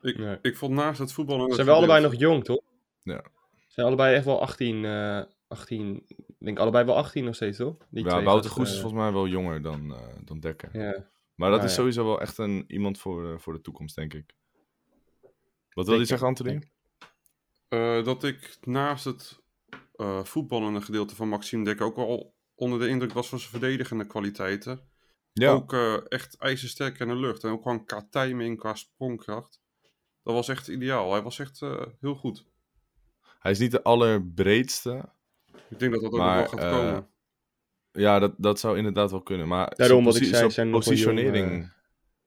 [0.02, 0.38] Ik, Nee.
[0.42, 1.48] ik vond naast het voetballen...
[1.50, 2.62] Ze zijn wel allebei nog jong, toch?
[3.02, 3.24] Ja.
[3.60, 7.58] Ze zijn allebei echt wel 18, eh 18, ik denk allebei wel 18 nog steeds,
[7.58, 7.76] toch?
[7.90, 10.70] Die ja, Wouter Goes is volgens mij wel jonger dan, eh, dan Dekker.
[10.80, 10.92] Ja.
[11.36, 11.82] Maar dat Nou is ja.
[11.82, 14.34] sowieso wel echt een, iemand voor, eh, voor de toekomst, denk ik.
[15.74, 16.64] Wat wil je zeggen, Anthony?
[17.68, 19.42] Eh, dat ik naast het
[19.96, 24.08] eh, voetballende gedeelte van Maxime Dekker ook wel onder de indruk was van zijn verdedigende
[24.08, 24.92] kwaliteiten.
[25.34, 27.44] Ja, Ook eh, echt ijzersterk in de lucht.
[27.44, 29.62] En ook gewoon qua timing, qua sprongkracht.
[30.24, 31.12] Dat was echt ideaal.
[31.12, 32.46] Hij was echt eh, heel goed.
[33.40, 35.10] hij is niet de allerbreedste.
[35.70, 37.08] Ik denk dat dat ook Maar, nog wel gaat komen.
[37.92, 39.48] Ja, dat, dat zou inderdaad wel kunnen.
[39.48, 41.74] Maar Daarom zijn wat ik posi- zei, zijn zijn nog wel jong, positionering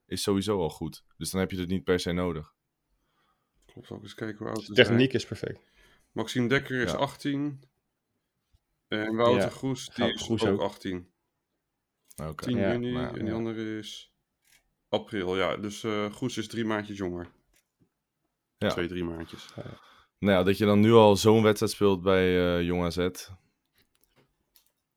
[0.07, 1.05] is sowieso al goed.
[1.17, 2.55] Dus dan heb je het niet per se nodig.
[3.77, 5.61] Klopt, zal ik eens kijken hoe oud is Techniek is perfect.
[6.13, 6.97] Maxime Dekker is Ja.
[6.97, 7.63] 18.
[8.89, 9.49] En Wouter Ja.
[9.49, 10.61] Goes, die is ook, ook.
[10.61, 11.09] 18.
[12.23, 12.45] Oké.
[12.45, 13.33] 10 Ja, juni maar en die ja.
[13.33, 14.13] andere is
[14.89, 15.37] april.
[15.37, 17.29] Ja, dus eh Goes is drie maandjes jonger.
[18.57, 18.69] Ja.
[18.69, 19.49] Twee, drie maandjes.
[20.19, 22.97] Nou ja, dat je dan nu al zo'n wedstrijd speelt bij eh Jong AZ.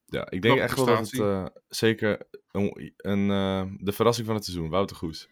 [0.06, 4.26] Ja, ik denk Knappe echt wel dat het eh, zeker een, een, eh, de verrassing
[4.26, 5.28] van het seizoen, Wouter Goes.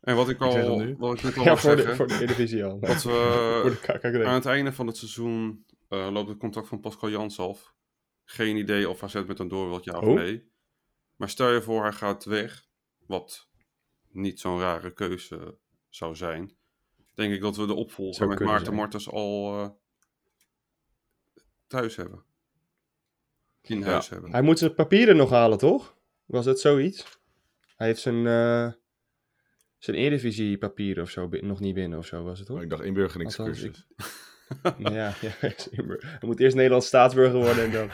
[0.00, 0.96] En wat ik al, nu.
[0.98, 2.78] wat ik net al Ja, voor de, zeggen, voor de Eredivisie al.
[2.80, 4.24] dat we voor de KKD.
[4.26, 7.74] aan het einde van het seizoen eh, loopt het contract van Pascal Jans af.
[8.24, 10.14] Geen idee of AZ met hem door wilt, ja of Oh.
[10.14, 10.48] nee.
[11.16, 12.68] Maar stel je voor, hij gaat weg.
[13.06, 13.48] Wat
[14.10, 15.58] niet zo'n rare keuze
[15.88, 16.56] zou zijn.
[17.14, 18.76] Denk ik dat we de opvolger Zou met Maarten zijn.
[18.76, 19.68] Martens al eh,
[21.66, 22.24] thuis hebben.
[23.62, 24.30] In huis hebben.
[24.30, 25.96] Hij moet zijn papieren nog halen, toch?
[26.24, 27.18] Was het zoiets?
[27.76, 28.72] Hij heeft zijn, eh
[29.80, 32.56] zijn Eredivisie papieren of zo nog niet binnen of zo, was het toch?
[32.56, 33.86] Oh, ik dacht Althans, inburgeringscursus.
[34.78, 37.90] ja, ja, hij moet eerst Nederlands staatsburger worden en dan...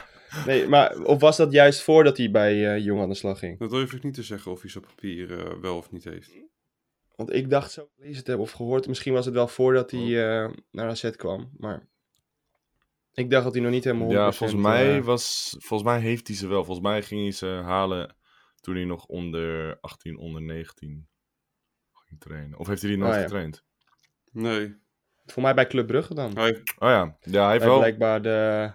[0.46, 3.58] Nee, maar of was dat juist voordat hij bij eh, Jong aan de slag ging?
[3.58, 6.30] Dat durf ik niet te zeggen of hij zijn papier eh, wel of niet heeft.
[7.14, 8.88] Want ik dacht zo gelezen te hebben of gehoord.
[8.88, 11.50] Misschien was het wel voordat hij eh, naar AZ kwam.
[11.56, 11.88] Maar
[13.12, 16.26] ik dacht dat hij nog niet helemaal 100% Ja, volgens mij, was, volgens mij heeft
[16.26, 16.64] hij ze wel.
[16.64, 18.16] Volgens mij ging hij ze halen
[18.60, 21.08] toen hij nog onder 18, onder 19
[22.06, 22.58] ging trainen.
[22.58, 23.22] Of heeft hij die nooit Oh, ja.
[23.24, 23.64] getraind?
[24.32, 24.74] Nee.
[25.26, 26.36] voor mij bij Club Brugge dan.
[26.36, 27.78] Hij, Oh ja, ja hij heeft wel...
[27.78, 28.70] blijkbaar de...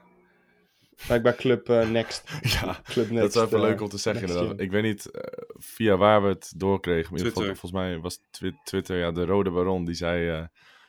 [1.08, 2.30] Blijkbaar Club eh, Next.
[2.62, 3.34] Ja, Club Next.
[3.34, 4.60] dat is even eh, leuk om te zeggen inderdaad.
[4.60, 5.22] Ik weet niet eh,
[5.58, 7.12] via waar we het doorkregen.
[7.12, 7.44] Maar Twitter.
[7.46, 10.28] volgens mij was twi- Twitter, ja, de Rode Baron, die zei...
[10.30, 10.46] eh,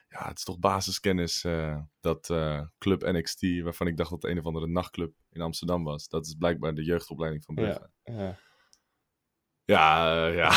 [0.08, 4.30] ja, het is toch basiskennis eh, dat eh, Club NXT, waarvan ik dacht dat het
[4.30, 6.08] een of andere nachtclub in Amsterdam was.
[6.08, 7.90] Dat is blijkbaar de jeugdopleiding van Brugge.
[8.02, 8.14] Ja.
[8.14, 8.38] Ja,
[9.74, 10.50] eh, ja.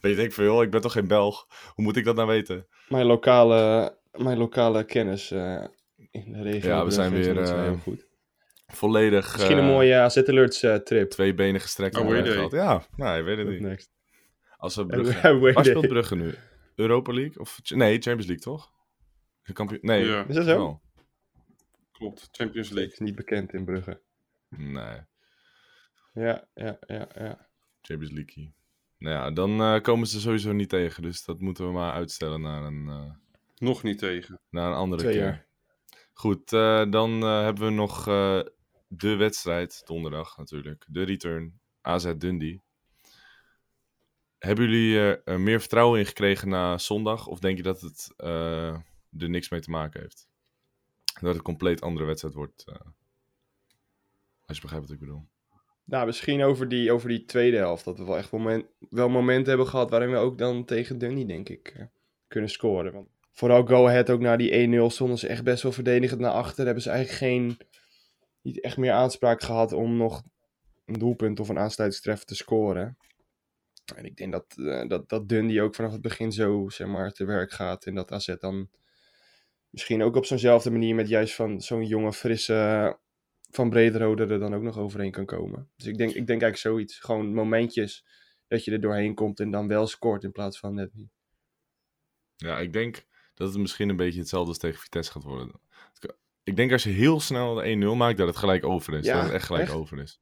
[0.00, 1.46] weet ik veel, ik ben toch geen Belg.
[1.74, 2.66] Hoe moet ik dat nou weten?
[2.88, 5.64] Mijn lokale, mijn lokale kennis eh,
[6.10, 6.68] in de regio.
[6.70, 8.08] Ja, we zijn weer, eh, heel goed.
[8.66, 11.10] Volledig Misschien een mooie AZ Alerts eh, trip.
[11.10, 12.34] tweebenige strek Oh, hebben we idee.
[12.34, 12.50] gehad.
[12.52, 13.60] Ja, nou, je weet het niet.
[13.60, 13.90] Next.
[14.56, 15.28] Als we Brugge...
[15.28, 15.88] hoe Waar speelt?
[15.88, 16.34] Brugge nu?
[16.74, 17.38] Europa League?
[17.40, 18.70] Of, nee, Champions League, toch?
[19.42, 19.78] De kampioen...
[19.82, 20.04] Nee.
[20.04, 20.24] Ja.
[20.28, 20.56] Is dat zo?
[20.56, 20.80] wel.
[21.92, 22.28] klopt.
[22.32, 22.92] Champions League.
[22.92, 24.00] is niet bekend in Brugge.
[24.48, 24.98] Nee,
[26.12, 27.48] Ja, ja, ja, ja.
[27.82, 28.52] Champions League.
[28.98, 31.02] Nou ja, dan eh, komen ze sowieso niet tegen.
[31.02, 33.10] Dus dat moeten we maar uitstellen naar een, eh,
[33.58, 34.40] Nog niet tegen.
[34.50, 35.22] naar een andere Twee keer.
[35.22, 35.46] jaar.
[36.12, 38.40] Goed, eh, dan eh, hebben we nog eh,
[38.88, 40.84] de wedstrijd, donderdag natuurlijk.
[40.88, 42.62] De return, AZ Dundee.
[44.38, 47.26] Hebben jullie er eh, meer vertrouwen in gekregen na zondag?
[47.26, 48.72] Of denk je dat het eh,
[49.18, 50.28] er niks mee te maken heeft?
[51.14, 52.64] Dat het een compleet andere wedstrijd wordt?
[52.68, 52.74] eh,
[54.46, 55.26] als je begrijpt wat ik bedoel.
[55.90, 57.84] Nou, misschien over die, over die tweede helft.
[57.84, 58.30] Dat we wel echt
[58.90, 61.84] wel momenten hebben gehad waarin we ook dan tegen Dunny, denk ik, eh,
[62.28, 62.92] kunnen scoren.
[62.92, 66.32] Want vooral Go Ahead ook na die 1-0 stonden ze echt best wel verdedigend naar
[66.32, 66.64] achter.
[66.64, 67.58] Hebben ze eigenlijk geen,
[68.42, 70.22] niet echt meer aanspraak gehad om nog
[70.86, 72.96] een doelpunt of een aansluitingstreffer te scoren.
[73.94, 77.12] En ik denk dat, eh, dat, dat Dundee ook vanaf het begin zo, zeg maar,
[77.12, 77.84] te werk gaat.
[77.84, 78.68] En dat AZ dan
[79.70, 82.98] misschien ook op zo'nzelfde manier met juist van zo'n jonge, frisse
[83.50, 85.70] van Brederode er dan ook nog overheen kan komen.
[85.76, 86.98] Dus ik denk, ik denk eigenlijk zoiets.
[86.98, 88.04] Gewoon momentjes
[88.48, 91.10] dat je er doorheen komt en dan wel scoort in plaats van net niet.
[92.36, 95.60] Ja, ik denk dat het misschien een beetje hetzelfde als tegen Vitesse gaat worden.
[96.44, 99.06] Ik denk als je heel snel de 1-0 maakt, dat het gelijk over is.
[99.06, 99.72] Ja, dat het echt gelijk echt?
[99.72, 100.20] over is.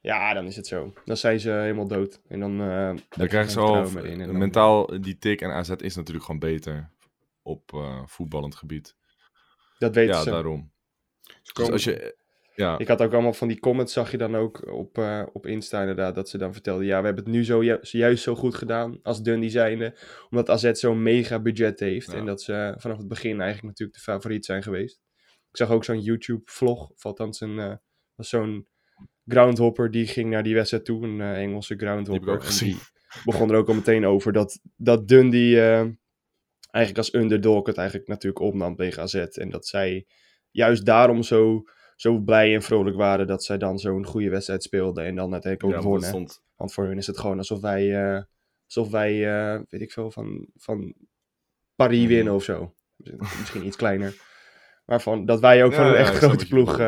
[0.00, 0.92] Ja, dan is het zo.
[1.04, 2.20] Dan zijn ze helemaal dood.
[2.28, 5.40] En dan, je Dan krijgen ze al dan- mentaal die tik.
[5.40, 6.90] En AZ is natuurlijk gewoon beter
[7.42, 8.96] op eh, voetballend gebied.
[9.78, 10.30] Dat weten Ja, ze.
[10.30, 10.72] daarom.
[11.42, 12.16] Ze Dus als je...
[12.56, 15.46] Ja, Ik had ook allemaal van die comments, zag je dan ook op, eh, op
[15.46, 18.34] Insta inderdaad, dat ze dan vertelden, ja, we hebben het nu zo ju- juist zo
[18.34, 19.96] goed gedaan als Dundee zijnde,
[20.30, 22.18] omdat AZ zo'n mega budget heeft Ja.
[22.18, 25.00] en dat ze vanaf het begin eigenlijk natuurlijk de favoriet zijn geweest.
[25.50, 27.74] Ik zag ook zo'n YouTube-vlog, of althans een, eh,
[28.14, 28.66] was zo'n
[29.26, 32.32] groundhopper, die ging naar die wedstrijd toe, een eh, Engelse die heb ik groundhopper.
[32.34, 32.68] ook en gezien.
[32.68, 35.86] die begon er ook al meteen over dat, dat Dundee eh,
[36.70, 39.14] eigenlijk als underdog het eigenlijk natuurlijk opnam tegen AZ.
[39.14, 40.06] En dat zij
[40.50, 41.62] juist daarom zo,
[41.96, 45.64] zo blij en vrolijk waren dat zij dan zo'n goede wedstrijd speelden en dan uiteindelijk
[45.64, 46.28] ook Ja, want dat wonnen.
[46.28, 48.22] stond, Want voor hun is het gewoon alsof wij, eh,
[48.66, 50.94] alsof wij eh, weet ik veel, van, van
[51.74, 52.08] Paris Mhm.
[52.08, 52.74] winnen of zo.
[53.38, 54.14] Misschien iets kleiner.
[54.84, 56.78] Maar van, dat wij ook Ja, van een echt grote ploeg,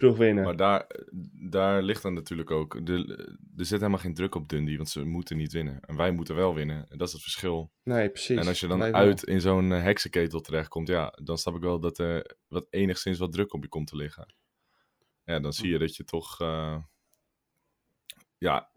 [0.00, 0.44] winnen.
[0.44, 0.86] maar daar,
[1.50, 2.86] daar ligt dan natuurlijk ook.
[2.86, 2.94] De,
[3.56, 5.80] er zit helemaal geen druk op Dundee, want ze moeten niet winnen.
[5.80, 6.86] En wij moeten wel winnen.
[6.88, 7.72] En dat is het verschil.
[7.82, 8.38] nee, precies.
[8.38, 11.80] En als je dan uit in zo'n eh, heksenketel terechtkomt, ja, dan snap ik wel
[11.80, 14.34] dat er wat enigszins wat druk op je komt te liggen.
[15.24, 16.76] Ja, dan zie je dat je toch, eh,
[18.38, 18.70] ja,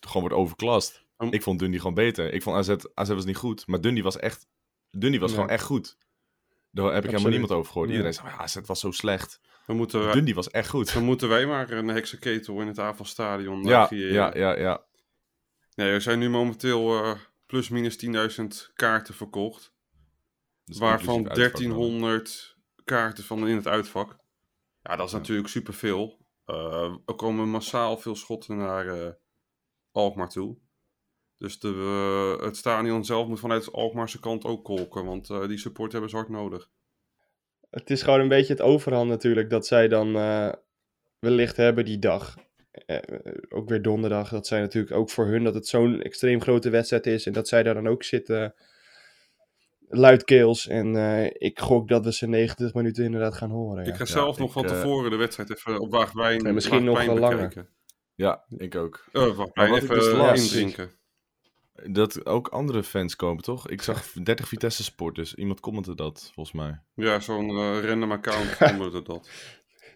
[0.00, 1.04] gewoon wordt overklast.
[1.30, 2.32] Ik vond Dundee gewoon beter.
[2.32, 4.46] Ik vond AZ, AZ was niet goed, maar Dundee was echt,
[4.90, 5.38] Dundee was Nee.
[5.38, 5.96] gewoon echt goed.
[6.70, 7.88] Daar heb ik helemaal niemand over gehoord.
[7.88, 7.96] Nee.
[7.96, 9.40] Iedereen zei, ja, AZ was zo slecht.
[9.66, 10.92] Dan moeten, wij, Dundee was echt goed.
[10.94, 14.12] dan moeten wij maar een heksenketel in het avondstadion Ja, creëren.
[14.14, 14.84] ja, ja, ja.
[15.74, 19.72] Nee, er zijn nu momenteel eh, plus minus 10.000 kaarten verkocht.
[20.64, 21.68] Dus waarvan inclusief uitvak dan.
[21.70, 24.16] 1300 kaarten van in het uitvak.
[24.82, 26.18] Ja, dat is natuurlijk superveel.
[26.44, 29.12] Eh er komen massaal veel schotten naar eh,
[29.92, 30.58] Alkmaar toe.
[31.38, 35.46] Dus de, eh, het stadion zelf moet vanuit de Alkmaarse kant ook kolken, want eh,
[35.48, 36.70] die support hebben ze hard nodig.
[37.70, 40.52] Het is gewoon een beetje het overhand natuurlijk dat zij dan eh,
[41.18, 42.36] wellicht hebben die dag.
[42.70, 43.02] Eh, eh,
[43.48, 44.28] ook weer donderdag.
[44.28, 47.26] Dat zij natuurlijk ook voor hun dat het zo'n extreem grote wedstrijd is.
[47.26, 48.54] En dat zij daar dan ook zitten
[49.90, 50.66] luidkeels.
[50.66, 53.84] En eh, ik gok dat we ze 90 minuten inderdaad gaan horen.
[53.84, 53.90] Ja.
[53.90, 57.04] Ik ga zelf nog ik, van tevoren de wedstrijd even op Waagwijn, En misschien nog
[57.04, 57.68] wel langer.
[58.14, 59.04] Ja, ik ook.
[59.12, 60.90] Eh, Waagwijn ik even dus las- indrinken.
[61.84, 63.68] Dat ook andere fans komen, toch?
[63.68, 65.34] Ik zag 30 Vitesse supporters.
[65.34, 66.80] Iemand commentte dat, volgens mij.
[66.94, 69.30] Ja, zo'n eh, random account onder dat.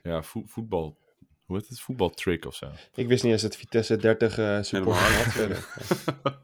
[0.03, 0.99] Ja, vo- voetbal.
[1.45, 1.81] Hoe heet het?
[1.81, 2.71] Voetbaltrick of zo.
[2.95, 5.59] Ik wist niet eens dat Vitesse 30 eh supporters Helemaal.
[6.23, 6.39] had.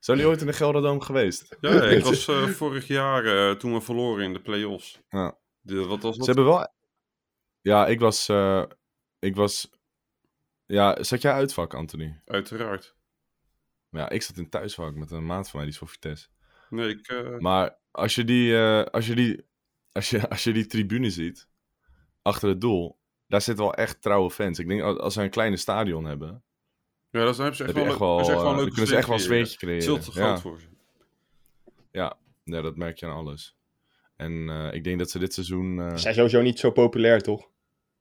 [0.00, 1.56] Zijn jullie ooit in de Gelderdoom geweest?
[1.60, 5.00] Ja, ik was eh, vorig jaar eh, toen we verloren in de play-offs.
[5.08, 5.38] Ja.
[5.60, 6.26] De, wat was Ze dat?
[6.26, 6.68] hebben wel...
[7.60, 8.28] Ja, ik was...
[8.28, 8.62] eh,
[9.18, 9.70] ik was...
[10.66, 12.20] Ja, zat jij uitvak, Anthony?
[12.24, 12.96] Uiteraard.
[13.90, 16.28] Ja, ik zat in thuisvak met een maat van mij, die is voor Vitesse.
[16.70, 19.44] Nee, ik, eh, Maar als je die, eh, als je die,
[19.92, 21.48] als je, als je die tribune ziet,
[22.22, 24.58] achter het doel, daar zitten wel echt trouwe fans.
[24.58, 26.42] Ik denk, als- ze een kleine stadion hebben,
[27.10, 28.64] ja, dat hebben ze echt wel, echt wel, dat is echt wel eh, een dan
[28.64, 29.88] leuke kunnen ze echt wel een zweetje creëren.
[29.94, 30.40] Het is veel te groot Ja.
[30.40, 30.66] voor ze.
[31.92, 33.56] Ja, ja, dat merk je aan alles.
[34.16, 35.80] En eh, ik denk dat ze dit seizoen...
[35.80, 37.48] eh, Ze zijn sowieso niet zo populair, toch?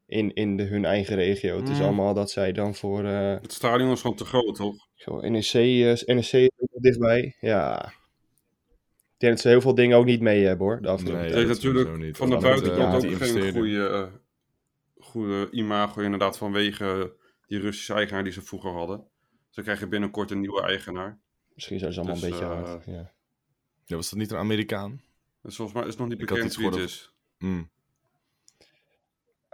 [0.09, 1.55] In, in de, hun eigen regio.
[1.59, 1.83] Het is Mm.
[1.83, 4.75] allemaal dat zij dan voor eh, Het stadion is gewoon te groot, toch?
[4.95, 7.35] zo, NEC, eh, NEC is ook nog dichtbij.
[7.39, 7.85] Ja.
[9.13, 10.81] Ik denk dat ze heel veel dingen ook niet mee hebben hoor.
[10.81, 12.17] De afgelopen Nee, natuurlijk niet.
[12.17, 14.07] van de eh, buitenkant ja, ook die geen goede, eh,
[15.05, 17.13] goede imago, inderdaad, vanwege
[17.47, 19.03] die Russische eigenaar die ze vroeger hadden.
[19.49, 21.19] Ze krijgen binnenkort een nieuwe eigenaar.
[21.53, 22.85] Misschien zijn ze allemaal Dus, een beetje eh, hard.
[22.85, 23.11] Ja.
[23.85, 25.01] ja, was dat niet een Amerikaan?
[25.41, 27.13] Dus volgens mij is het nog niet bekend wie het is.
[27.37, 27.69] Mm.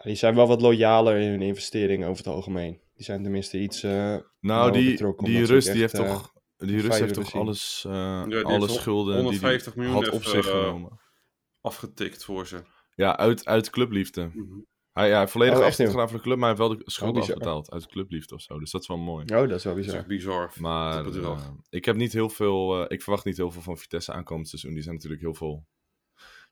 [0.06, 2.80] Die zijn wel wat loyaler in hun investeringen over het algemeen.
[2.96, 3.84] Die zijn tenminste iets.
[3.84, 6.34] eh, Nou, die, betrokken, die omdat ze Rus, ook die heeft toch...
[6.58, 10.04] Die Rus fijne heeft toch alles, eh, die heeft alle schulden die 150 hij miljoen
[10.04, 11.00] had op zich eh, genomen.
[11.62, 12.63] Afgetikt voor ze.
[12.96, 14.30] Ja, uit, uit clubliefde.
[14.34, 14.60] Mhm.
[14.91, 17.36] Hij, ja, volledig Oh, gedaan voor de club, maar hij heeft wel de schulden bizar.
[17.36, 18.60] afbetaald uit clubliefde of zo.
[18.60, 19.24] Dus dat is wel mooi.
[19.26, 19.96] Oh, dat is wel Dat is bizar.
[20.00, 20.52] echt bizar.
[20.60, 22.80] Maar eh, ik heb niet heel veel.
[22.84, 24.74] eh, ik verwacht niet heel veel van Vitesse aankomend seizoen.
[24.74, 25.65] Die zijn natuurlijk heel veel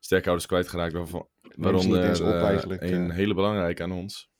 [0.04, 0.92] sterkhouders kwijtgeraakt.
[0.92, 3.16] Waarvan, waaronder op eh, eigenlijk, een eh.
[3.16, 4.30] hele belangrijke aan ons.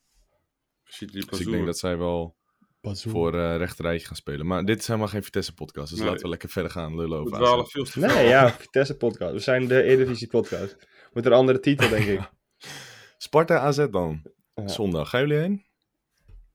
[0.83, 2.35] Ziet die Dus ik denk dat zij wel
[2.81, 3.11] Bazoer.
[3.11, 4.45] voor eh rechterrijtje gaan spelen.
[4.47, 5.89] Maar dit is helemaal geen Vitesse podcast.
[5.89, 6.07] Dus Nee.
[6.07, 7.71] laten we lekker verder gaan lullen We over AZ.
[7.71, 8.07] veel te veel.
[8.07, 9.31] Nee, ja, Vitesse podcast.
[9.33, 10.87] We zijn de Eredivisie podcast.
[11.13, 12.19] Met een andere titel, denk ik.
[13.17, 14.21] Sparta AZ dan.
[14.53, 14.67] Ja.
[14.67, 15.09] Zondag.
[15.09, 15.65] Gaan jullie heen?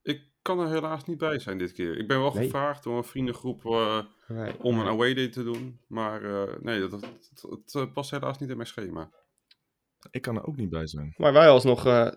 [0.01, 1.97] Ik kan er helaas niet bij zijn dit keer.
[1.97, 2.43] Ik ben wel Nee.
[2.43, 3.99] gevraagd door een vriendengroep eh,
[4.31, 4.59] Nee.
[4.63, 5.79] om een away day te doen.
[5.87, 9.09] Maar eh, nee, dat, dat, dat- het eh, past helaas niet in mijn schema.
[10.11, 11.13] Ik kan er ook niet bij zijn.
[11.17, 12.11] Maar wij alsnog eh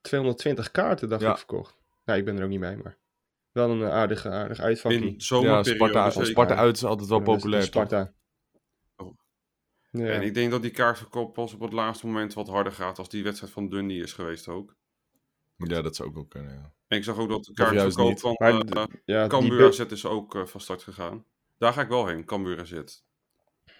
[0.00, 1.30] 220 kaarten, dacht Ja.
[1.30, 1.78] ik, verkocht.
[2.04, 2.98] Nou, ik ben er ook niet bij, maar
[3.52, 5.00] wel een eh, aardig, aardig uitvakkie.
[5.00, 6.26] In Ja, zomerperiode Sparta, zeker.
[6.28, 7.62] Sparta uit is altijd wel Ja, populair.
[7.62, 8.12] Sparta.
[8.96, 9.18] Oh.
[9.90, 10.06] Ja.
[10.06, 13.08] En ik denk dat die kaartverkoop pas op het laatste moment wat harder gaat als
[13.08, 14.76] die wedstrijd van Dundee is geweest ook.
[15.56, 16.52] Ja, dat zou ook wel kunnen.
[16.54, 16.72] Ja.
[16.90, 20.06] En ik zag ook dat de kaartverkoop van Maar eh ja, die Cambuur AZ is
[20.06, 21.24] ook eh, van start gegaan.
[21.58, 22.72] Daar ga ik wel heen, Cambuur AZ.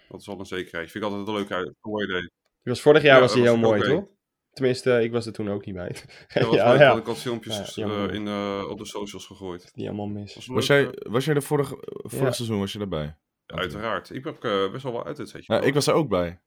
[0.09, 0.91] Dat is wel een zekerheid.
[0.91, 2.21] Vind ik altijd een away day.
[2.21, 2.29] die
[2.63, 4.05] was vorig jaar Ja, was die daar heel mooi, toch?
[4.53, 5.87] Tenminste, ik was er toen ook niet bij.
[6.33, 6.89] Dat was ja, leuk, ja.
[6.89, 9.71] dat ik had filmpjes Ja, eh, in, eh, op de socials gegooid.
[9.73, 10.45] Die allemaal mis.
[10.47, 12.31] Was, jij, was jij er vorig, vorig Ja.
[12.31, 13.15] seizoen was je erbij?
[13.45, 14.09] Uiteraard.
[14.09, 15.53] Ik heb eh, best wel wel uit het setje.
[15.53, 16.39] Ja, ik was er ook bij.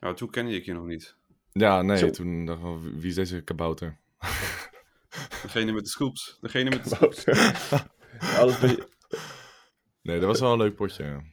[0.00, 1.16] Nou, toen kende ik je nog niet.
[1.52, 2.10] Ja, nee, Zo.
[2.10, 3.96] toen dacht ik, wie is deze kabouter?
[5.44, 6.38] Degene met de scoops.
[6.40, 7.24] Degene met de scoops.
[8.38, 8.88] Alles be-
[10.02, 11.32] Nee, dat was wel een leuk potje.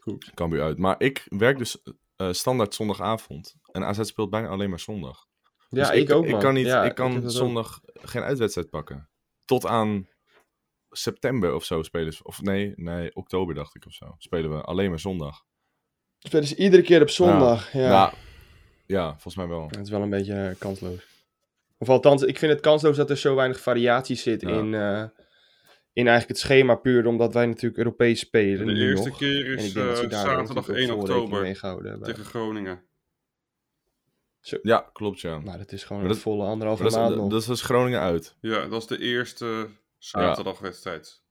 [0.00, 0.30] goed.
[0.34, 0.78] Cambuur uit.
[0.78, 1.82] Maar ik werk dus
[2.16, 3.54] eh, standaard zondagavond.
[3.72, 5.26] En AZ speelt bijna alleen maar zondag.
[5.68, 7.30] Ja, Dus ik, ook, Ik kan, niet, Ja, ik kan ook.
[7.30, 9.08] zondag geen uitwedstrijd pakken.
[9.44, 10.08] Tot aan
[10.90, 12.24] september of zo spelen ze.
[12.24, 14.14] Of nee, nee, oktober dacht ik of zo.
[14.18, 15.44] Spelen we alleen maar zondag.
[16.18, 17.72] Spelen ze iedere keer op zondag.
[17.72, 18.14] Ja, Nou,
[18.86, 19.66] ja, volgens mij wel.
[19.66, 21.11] Het is wel een beetje eh, kansloos.
[21.82, 24.48] Of althans, ik vind het kansloos dat er zo weinig variatie zit Ja.
[24.48, 25.04] in, eh,
[25.92, 26.74] in eigenlijk het schema.
[26.74, 28.66] Puur omdat wij natuurlijk Europees spelen.
[28.66, 29.18] De eerste nog.
[29.18, 32.82] keer is dat eh, zaterdag natuurlijk 1 ook veel rekening oktober tegen Groningen.
[34.62, 35.38] Ja, klopt ja.
[35.38, 37.30] Maar dat is gewoon een dat- volle anderhalve dat, maand is, nog.
[37.30, 38.36] dat is dus Groningen uit.
[38.40, 39.68] Ja, dat is de eerste
[39.98, 41.22] zaterdagwedstrijd.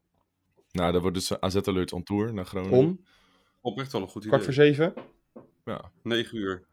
[0.71, 2.77] Nou, dat wordt dus AZ Alert on tour naar Groningen.
[2.77, 3.05] Om,
[3.61, 4.29] Oprecht wel een goed idee.
[4.29, 4.93] kwart voor zeven.
[5.65, 6.69] Ja, 9 uur.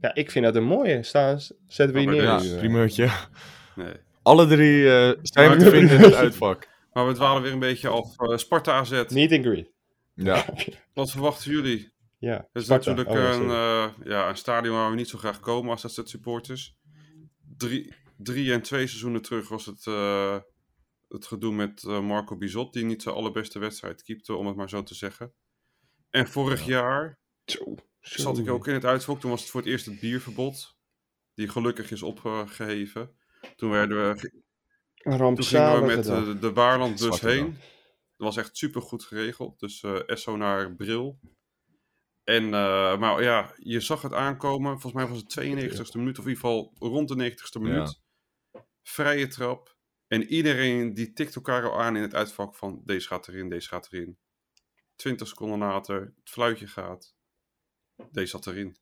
[0.00, 1.02] Ja, ik vind dat een mooie.
[1.02, 2.50] Sta, zetten we die Ja, neer.
[2.52, 3.10] ja primeurtje.
[3.76, 3.94] Nee.
[4.22, 6.68] Alle drie eh, zijn we te vinden in het uitvak.
[6.92, 8.18] Maar we dwalen weer een beetje af.
[8.18, 9.04] Eh, Sparta AZ.
[9.08, 9.70] Meet and greet.
[10.14, 10.44] Ja,
[10.94, 11.92] Wat verwachten jullie?
[12.18, 12.90] Ja, Het is Sparta.
[12.90, 13.50] natuurlijk Oh, ja, een,
[14.00, 16.76] eh, ja, een stadion waar we niet zo graag komen als AZ supporters.
[17.56, 20.36] Drie, drie en twee seizoenen terug was het, eh,
[21.08, 24.68] het gedoe met eh, Marco Bizot, die niet zijn allerbeste wedstrijd keepte, om het maar
[24.68, 25.32] zo te zeggen.
[26.10, 27.18] En vorig jaar.
[28.00, 29.20] Zat ik ook in het uitvak.
[29.20, 30.78] Toen was het voor het eerst het bierverbod,
[31.34, 33.16] die gelukkig is opgeheven.
[33.56, 34.30] Toen werden we
[35.02, 36.18] Een Toen gingen we met dag.
[36.20, 37.44] eh, de, de Waarlandbus heen.
[37.50, 37.60] dag.
[38.16, 39.60] Dat was echt super goed geregeld.
[39.60, 41.20] Dus eh Esso naar Bril.
[42.24, 44.70] En, eh, maar ja, je zag het aankomen.
[44.80, 48.00] Volgens mij was het 92e minuut, of in ieder geval rond de 90ste minuut.
[48.82, 49.78] Vrije trap.
[50.06, 53.68] En iedereen die tikt elkaar al aan in het uitvak van deze gaat erin, deze
[53.68, 54.18] gaat erin.
[54.96, 57.14] 20 seconden later, het fluitje gaat.
[58.12, 58.76] Deze zat erin.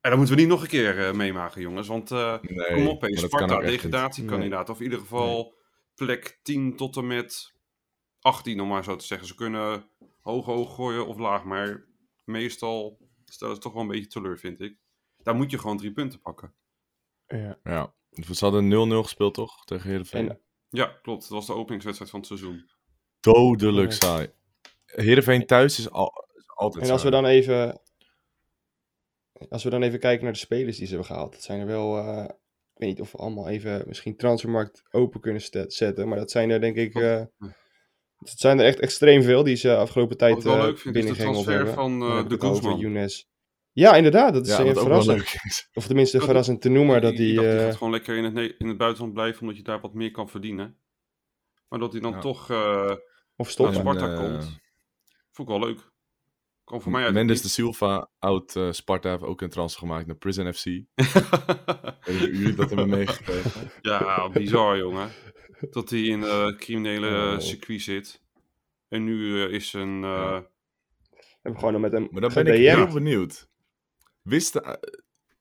[0.00, 1.88] En dat moeten we niet nog een keer eh, meemaken, jongens.
[1.88, 2.74] Want eh, nee.
[2.74, 4.68] Kom op, Sparta, degradatiekandidaat.
[4.68, 5.54] Of in ieder geval
[5.94, 7.54] plek 10 tot en met
[8.20, 9.26] 18, om maar zo te zeggen.
[9.28, 9.84] Ze kunnen
[10.20, 11.44] hoog, hoog gooien of laag.
[11.44, 11.84] Maar
[12.24, 14.76] meestal stellen ze toch wel een beetje teleur, vind ik.
[15.22, 16.54] Daar moet je gewoon drie punten pakken.
[17.26, 17.58] Ja.
[17.64, 17.94] Ja,
[18.32, 19.64] ze hadden 0-0 gespeeld toch?
[19.64, 20.28] Tegen Heerenveen.
[20.28, 21.20] En- Ja, klopt.
[21.22, 22.70] Dat was de openingswedstrijd van het seizoen.
[23.20, 24.30] Dodelijk saai.
[24.84, 27.80] Heerenveen thuis is, al, is altijd En als we dan even.
[29.48, 31.32] Als we dan even kijken naar de spelers die ze hebben gehaald.
[31.32, 31.98] Dat zijn er wel.
[31.98, 32.24] eh,
[32.74, 36.08] ik weet niet of we allemaal even misschien transfermarkt open kunnen zetten.
[36.08, 36.94] Maar dat zijn er denk ik.
[36.94, 37.22] eh
[38.18, 40.78] het zijn er echt extreem veel die ze afgelopen tijd Wat ik wel eh leuk
[40.78, 42.78] vind, is de transfer van eh, de Guzman.
[42.78, 43.28] Younes.
[43.72, 44.32] Ja, inderdaad.
[44.34, 45.16] Dat is Ja, wat ook wel verrassend.
[45.16, 45.68] leuk is.
[45.72, 47.38] Of tenminste Dat- verrassend te noemen dat die.
[47.38, 50.10] die gaat gewoon lekker in het, in het buitenland blijven, omdat je daar wat meer
[50.10, 50.76] kan verdienen.
[51.68, 52.20] Maar dat hij dan Ja.
[52.20, 52.94] toch eh,
[53.36, 53.74] of naar.
[53.74, 54.42] En, Sparta eh, komt,
[55.30, 55.91] vond ik wel leuk.
[56.72, 60.06] Kwam voor mij uit Mendes de Silva, oud eh, Sparta, heeft ook een transfer gemaakt
[60.06, 60.64] naar Prison FC.
[62.04, 63.70] Jullie dat hebben meegekregen.
[63.80, 65.10] Ja, bizar jongen.
[65.70, 67.38] Dat hij in het criminele Oh.
[67.38, 68.22] circuit zit.
[68.88, 70.04] En nu eh, is een...
[70.04, 70.40] eh, Ja.
[71.10, 73.48] We hebben gewoon met hem Maar dan ben ik heel benieuwd.
[74.22, 74.72] Wist, eh,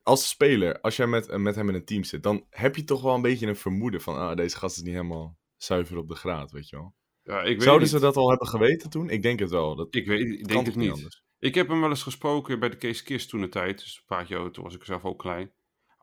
[0.04, 2.84] als speler, als jij met, eh, met hem in een team zit, dan heb je
[2.84, 6.08] toch wel een beetje een vermoeden van, ah, deze gast is niet helemaal zuiver op
[6.08, 6.94] de graad, weet je wel.
[7.24, 7.92] Ja, ik weet Zouden niet.
[7.96, 9.10] ze dat al hebben geweten toen?
[9.10, 9.76] Ik denk het wel.
[9.76, 10.92] Dat Ik, weet, ik denk het niet.
[10.92, 11.24] anders?
[11.40, 13.80] Ik heb hem wel eens gesproken bij de Kees Kist toen de tijd.
[13.80, 15.52] Dus een paar jaar, toen was ik zelf ook klein.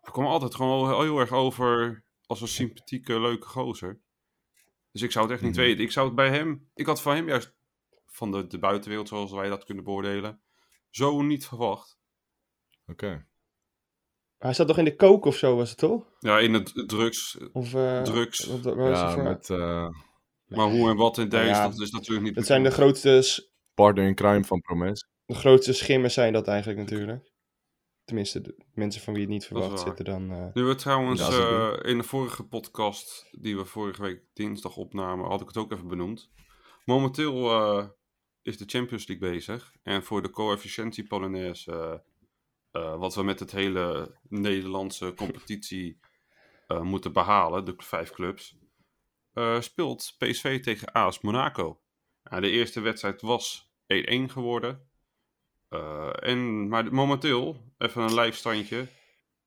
[0.00, 4.00] Hij kwam altijd gewoon heel, heel erg over als een sympathieke, leuke gozer.
[4.92, 5.60] Dus ik zou het echt niet Mhm.
[5.64, 5.84] weten.
[5.84, 6.70] Ik zou het bij hem...
[6.74, 7.54] Ik had van hem juist
[8.06, 10.40] van de, de buitenwereld, zoals wij dat kunnen beoordelen,
[10.90, 11.98] zo niet verwacht.
[12.86, 13.26] Oké.
[14.38, 16.04] Hij zat toch in de kook of zo, was het toch?
[16.18, 17.38] Ja, in het drugs.
[17.52, 18.44] Of, eh, Drugs.
[18.46, 19.88] wat- wat was het Ja, voor- met eh,
[20.48, 23.48] Maar hoe en wat in deze, ja, dat is natuurlijk niet Dat zijn de grootste,
[23.74, 25.06] partner in crime van Promes.
[25.26, 27.32] de grootste schimmers zijn dat eigenlijk natuurlijk.
[28.04, 30.30] Tenminste, de mensen van wie je het niet verwacht zitten dan...
[30.32, 35.26] eh, Nu we trouwens eh, in de vorige podcast die we vorige week dinsdag opnamen,
[35.26, 36.30] had ik het ook even benoemd.
[36.84, 37.86] Momenteel eh,
[38.42, 39.72] is de Champions League bezig.
[39.82, 41.94] En voor de coëfficiëntie Polonaise, eh,
[42.82, 45.98] eh, wat we met het hele Nederlandse competitie
[46.66, 48.57] eh, moeten behalen, de vijf clubs,
[49.38, 51.80] eh, speelt PSV tegen AS Monaco.
[52.22, 54.88] Ja, de eerste wedstrijd was 1-1 geworden.
[55.68, 58.86] Eh, en, maar momenteel, even een live standje,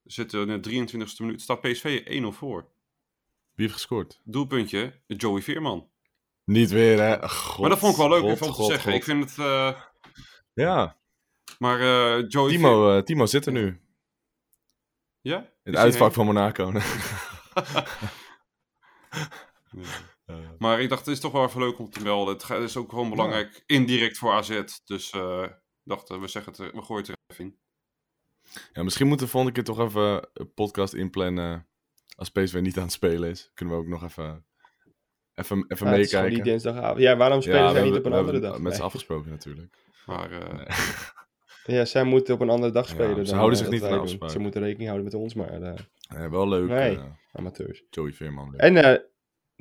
[0.03, 2.61] zitten in de 23e minuut, staat PSV 1-0 voor.
[3.53, 4.22] Wie heeft gescoord?
[4.24, 5.89] Doelpuntje, Joey Veerman.
[6.45, 7.30] Niet weer, hè?
[7.30, 8.91] God, maar dat vond ik wel leuk even om te zeggen.
[8.91, 8.99] God.
[8.99, 9.38] Ik vind het...
[9.39, 9.82] eh,
[10.53, 10.99] Ja,
[11.59, 11.80] maar
[12.28, 13.65] Joey Timo, Timo zit er nu.
[13.68, 13.80] In
[15.22, 15.38] Ja?
[15.38, 16.13] het Is hij uitvak heen?
[16.13, 16.72] van Monaco.
[19.72, 19.82] Ja.
[20.26, 22.34] Eh, Maar ik dacht, het is toch wel even leuk om te melden.
[22.36, 24.61] Het is ook gewoon belangrijk, indirect voor AZ.
[24.86, 25.53] Dus eh, ik
[25.84, 27.57] dacht, eh, we, zeggen het, we gooien het er even in.
[28.74, 31.67] ja, misschien moeten we volgende keer toch even een podcast inplannen.
[32.15, 33.51] Als PSV niet aan het spelen is.
[33.53, 34.45] Kunnen we ook nog even,
[35.36, 36.34] even, even ja, het is gewoon meekijken.
[36.34, 36.99] die dinsdagavond.
[36.99, 38.59] Ja, waarom spelen Ja, zij we niet op een andere dag?
[38.59, 38.88] Met z'n Nee.
[38.88, 39.78] afgesproken natuurlijk.
[40.05, 40.65] Maar eh, Nee.
[41.65, 43.15] Ja, zij moeten op een andere dag Ja, spelen.
[43.17, 44.30] ze dan, houden zich niet aan afspraken.
[44.30, 46.69] Ze moeten rekening houden met ons, maar eh, Ja, wel leuk.
[46.69, 46.95] Nee.
[46.97, 47.84] eh, amateurs.
[47.89, 48.51] Joey Veerman.
[48.51, 48.59] leuk.
[48.59, 49.03] En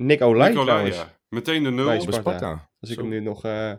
[0.05, 0.95] Nick Olij Nicolai, trouwens.
[0.95, 1.19] ja.
[1.29, 1.85] Meteen de nul.
[1.85, 2.21] Bij Bij Sparta.
[2.37, 2.69] Sparta.
[2.79, 3.01] Als ik Zo.
[3.01, 3.43] hem nu nog...
[3.43, 3.73] eh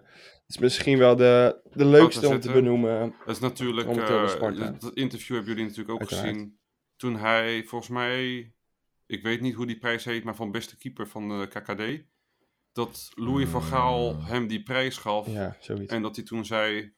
[0.46, 3.14] is misschien wel de, de leukste om te benoemen.
[3.26, 4.70] Dat is natuurlijk, eh, Sparta.
[4.70, 6.28] dat interview hebben jullie natuurlijk ook Uiteraard.
[6.28, 6.58] gezien.
[6.96, 8.52] Toen hij, volgens mij,
[9.06, 12.04] ik weet niet hoe die prijs heet, maar van beste keeper van de KKD.
[12.72, 14.20] Dat Louis van Gaal Mm.
[14.24, 15.26] hem die prijs gaf.
[15.26, 15.92] Ja, zoiets.
[15.92, 16.94] En dat hij toen zei,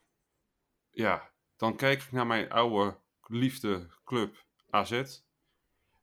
[0.91, 2.97] ja, dan kijk ik naar mijn oude
[3.27, 5.01] liefde club AZ.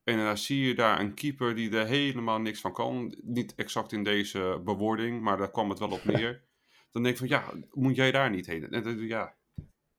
[0.05, 3.19] En dan zie je daar een keeper die er helemaal niks van kan.
[3.23, 6.45] Niet exact in deze bewoording, maar daar kwam het wel op neer.
[6.91, 8.71] dan denk ik van, ja, moet jij daar niet heen?
[8.71, 9.37] En dan, ja,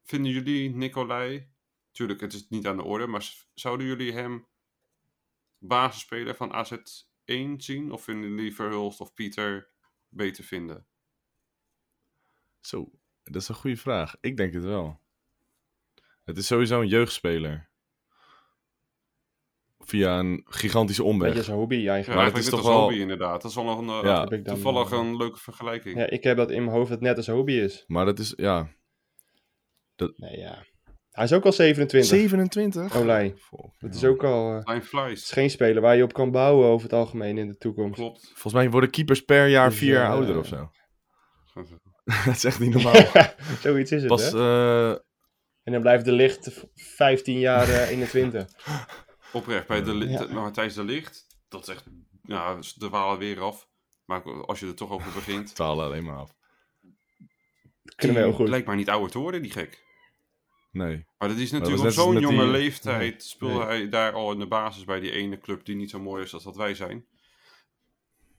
[0.03, 1.47] vinden jullie Nicolai,
[1.91, 4.45] tuurlijk het is niet aan de orde, maar zouden jullie hem
[5.57, 6.73] basisspeler van AZ
[7.25, 7.91] 1 zien?
[7.91, 9.69] Of vinden jullie Verhulst of Pieter
[10.09, 10.85] beter vinden?
[12.59, 12.91] Zo,
[13.23, 14.15] dat is een goede vraag.
[14.21, 15.01] Ik denk het wel.
[16.23, 17.69] Het is sowieso een jeugdspeler.
[19.85, 21.27] Via een gigantische omweg.
[21.29, 22.19] Beetje zijn hobby Ja, eigenlijk.
[22.21, 23.41] Maar het eigenlijk is net toch als wel- hobby inderdaad.
[23.41, 23.99] Dat is wel nog een, eh,
[24.39, 24.41] Ja.
[24.53, 25.97] Toevallig eh, een leuke vergelijking.
[25.97, 27.83] Ja, ik heb dat in mijn hoofd dat het net als hobby is.
[27.87, 28.67] Maar dat is, ja...
[30.15, 30.65] Nee, ja.
[31.09, 32.09] Hij is ook al 27.
[32.19, 32.95] 27?
[32.95, 33.33] Olij.
[33.37, 34.55] Volk, Dat is ook al...
[34.55, 37.47] eh, Time het is geen speler waar je op kan bouwen over het algemeen in
[37.47, 37.95] de toekomst.
[37.99, 38.27] Klopt.
[38.27, 40.69] Volgens mij worden keepers per jaar Dus, vier jaar eh, ouder of zo.
[42.25, 43.05] dat is echt niet normaal.
[43.61, 44.89] Zoiets is het, Pas, hè?
[44.91, 44.97] eh,
[45.63, 46.63] En dan blijft de licht v-
[46.95, 48.45] 15 jaar eh, 21.
[49.33, 50.25] Oprecht, bij de, Ja.
[50.25, 51.85] de- Matthijs de Licht, dat is echt,
[52.23, 53.67] ja, de walen weer af.
[54.05, 56.35] Maar als je er toch over begint, twaalf alleen maar af.
[57.95, 58.49] Kunnen we heel goed.
[58.49, 59.83] lijkt maar niet ouder te worden, die gek.
[60.71, 61.05] Nee.
[61.17, 63.65] Maar dat is dat natuurlijk op zo'n jonge die- leeftijd speelde Nee.
[63.67, 66.33] hij daar al in de basis bij die ene club die niet zo mooi is
[66.33, 67.05] als dat wij zijn.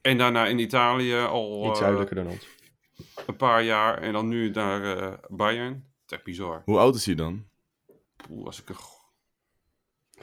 [0.01, 2.47] En daarna in Italië al Iets eh, zuidelijker dan ons.
[3.27, 5.73] een paar jaar en dan nu naar eh, Bayern.
[5.73, 6.63] Het is echt bizar.
[6.65, 7.49] Hoe oud is hij dan?
[8.17, 8.77] Poeh, als ik er...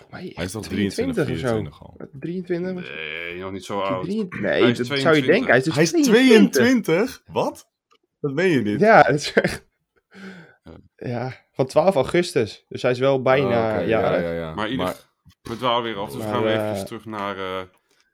[0.10, 1.56] Mij Hij is toch 23 23, of zo.
[1.56, 1.98] 24 al?
[2.20, 2.96] 23?
[2.96, 4.08] Nee, nog niet zo oud.
[4.08, 5.26] Nee, is dat zou je 22.
[5.26, 5.48] denken.
[5.48, 6.52] Hij is dus Hij is 22.
[6.52, 7.24] 22?
[7.26, 7.70] Wat?
[8.20, 8.80] Dat meen je niet.
[8.80, 9.70] Ja, dat is echt...
[10.96, 12.66] Ja, van 12 augustus.
[12.70, 14.54] Dus hij is wel bijna Oh, oké, ja, ja, ja, ja.
[14.54, 14.96] Maar ieder...
[15.42, 17.64] we dwalen weer af, dus we Maar, gaan weer eh, even terug naar eh,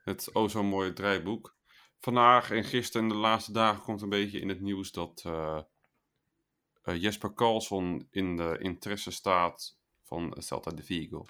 [0.04, 1.56] het o zo mooie draaiboek.
[2.00, 5.60] Vandaag en gisteren en de laatste dagen komt een beetje in het nieuws dat eh,
[6.82, 11.26] eh, Jesper Karlsson in de interesse staat van Celta de Vigo.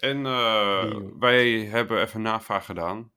[0.00, 3.12] En eh, wij hebben even navraag gedaan.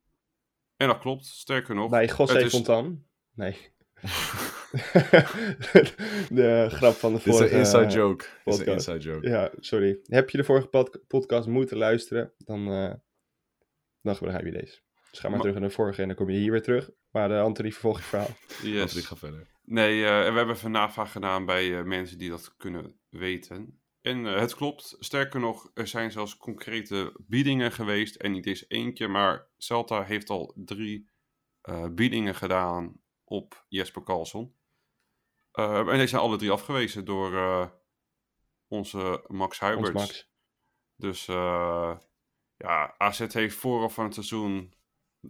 [0.77, 1.89] En dat klopt, sterker nog.
[1.89, 3.03] bij José is- Fontan.
[3.33, 3.57] Nee.
[6.29, 7.53] de grap van de Dit is vorige...
[7.53, 8.25] een inside joke.
[8.43, 9.27] Dit is een inside joke.
[9.29, 9.99] Ja, sorry.
[10.03, 12.93] Heb je de vorige pod- podcast moeten luisteren, dan, eh
[14.01, 14.81] dan begrijp je deze.
[15.09, 16.89] Dus ga maar, Maar- terug naar de vorige en dan kom je hier weer terug.
[17.11, 18.29] Maar uh, Anthony, vervolg je verhaal.
[18.63, 18.83] Yes.
[18.83, 19.47] Patrick, ga verder.
[19.63, 23.81] Nee, eh, en we hebben even navraag gedaan bij eh, mensen die dat kunnen weten.
[24.03, 24.95] En eh, het klopt.
[24.99, 28.15] Sterker nog, er zijn zelfs concrete biedingen geweest.
[28.15, 31.11] En niet eens eentje, maar Celta heeft al drie
[31.63, 34.55] eh, biedingen gedaan op Jesper Karlsson.
[35.51, 37.69] Eh, en deze zijn alle drie afgewezen door eh,
[38.67, 39.91] onze Max Ons.
[39.91, 40.31] Max.
[40.95, 41.25] Dus
[42.57, 44.73] ja, AZ heeft vooraf van het seizoen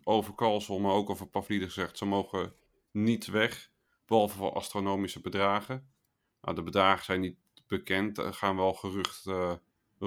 [0.04, 2.56] over Karlsson, maar ook over Pavlidis gezegd, ze mogen
[2.92, 3.72] niet weg,
[4.06, 5.94] behalve voor astronomische bedragen.
[6.42, 7.38] Nou, de bedragen zijn niet
[7.68, 9.56] bekend, er gaan wel geruchten eh,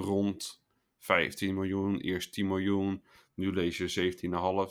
[0.02, 0.64] rond
[0.98, 3.04] 15 miljoen, eerst 10 miljoen,
[3.34, 4.28] nu lees je 17,5.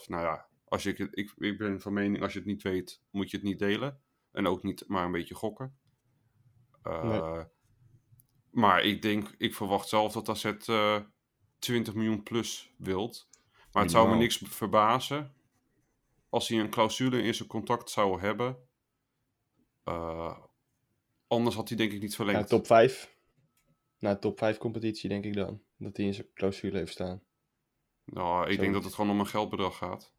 [0.08, 3.02] Nou ja, als je, het- ik, ik ben van mening, als je het niet weet,
[3.12, 4.00] moet je het niet delen.
[4.32, 5.78] En ook niet maar een beetje gokken.
[6.84, 7.44] Eh,
[8.52, 11.00] Maar ik denk, ik verwacht zelf dat AZ eh
[11.60, 13.30] 20 miljoen plus wilt.
[13.72, 15.34] Maar het zou me niks verbazen
[16.30, 18.58] als hij een clausule in zijn contract zou hebben.
[19.84, 20.38] Eh,
[21.36, 22.50] anders had hij denk ik niet Ja, verlengd.
[22.50, 23.14] top 5.
[24.00, 25.62] Na top 5 competitie denk ik dan.
[25.78, 27.24] Dat hij in zijn clausule heeft staan.
[28.06, 30.14] Nou, ik denk dat het gewoon om een geldbedrag gaat.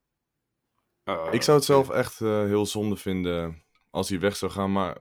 [1.03, 4.73] Eh, Ik zou het zelf echt eh, heel zonde vinden als hij weg zou gaan,
[4.73, 4.97] maar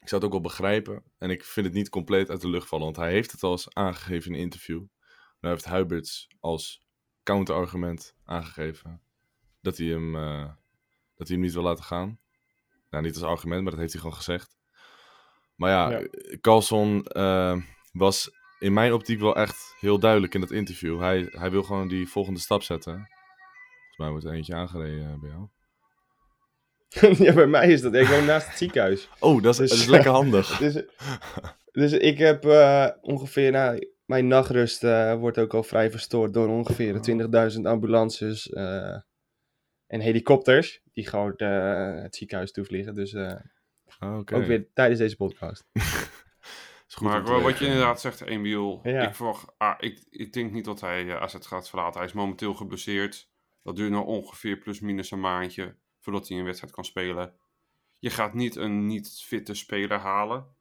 [0.00, 1.02] ik zou het ook wel begrijpen.
[1.18, 3.50] En ik vind het niet compleet uit de lucht vallen, want hij heeft het al
[3.50, 4.82] eens aangegeven in een interview.
[5.40, 6.86] Nou heeft Huiberts als
[7.22, 9.02] counterargument aangegeven
[9.60, 10.44] dat hij hem, eh,
[11.14, 12.20] dat hij hem niet wil laten gaan.
[12.90, 14.58] Nou, niet als argument, maar dat heeft hij gewoon gezegd.
[15.60, 16.06] Maar ja, Ja.
[16.40, 17.56] Carlson eh,
[17.92, 21.00] was in mijn optiek wel echt heel duidelijk in dat interview.
[21.00, 22.92] Hij, hij wil gewoon die volgende stap zetten.
[22.92, 25.48] Volgens mij wordt er eentje aangereden eh, bij jou.
[27.26, 27.94] ja, bij mij is dat.
[27.94, 29.08] Ik woon naast het ziekenhuis.
[29.18, 30.58] Oh, dat is, Dus- dat is lekker handig.
[30.58, 30.82] Dus,
[31.72, 34.82] dus ik heb eh, ongeveer, nou, mijn nachtrust
[35.18, 37.00] wordt ook al vrij verstoord door ongeveer
[37.54, 38.48] 20.000 ambulances
[39.86, 41.32] en helikopters die gewoon
[42.02, 42.94] het ziekenhuis toevliegen.
[42.94, 43.12] Dus
[44.00, 44.34] Ah, Oké.
[44.34, 45.64] Ook weer tijdens deze podcast.
[46.88, 48.80] Is goed Maar wat je inderdaad zegt, Emiel.
[48.82, 49.08] Ja.
[49.08, 51.98] Ik, verwacht, ah, ik, ik denk niet dat hij eh, AZ gaat verlaten.
[51.98, 53.30] Hij is momenteel geblesseerd.
[53.62, 57.34] Dat duurt nog ongeveer plus minus een maandje voordat hij een wedstrijd kan spelen.
[57.98, 60.54] Je gaat niet een niet fitte speler halen.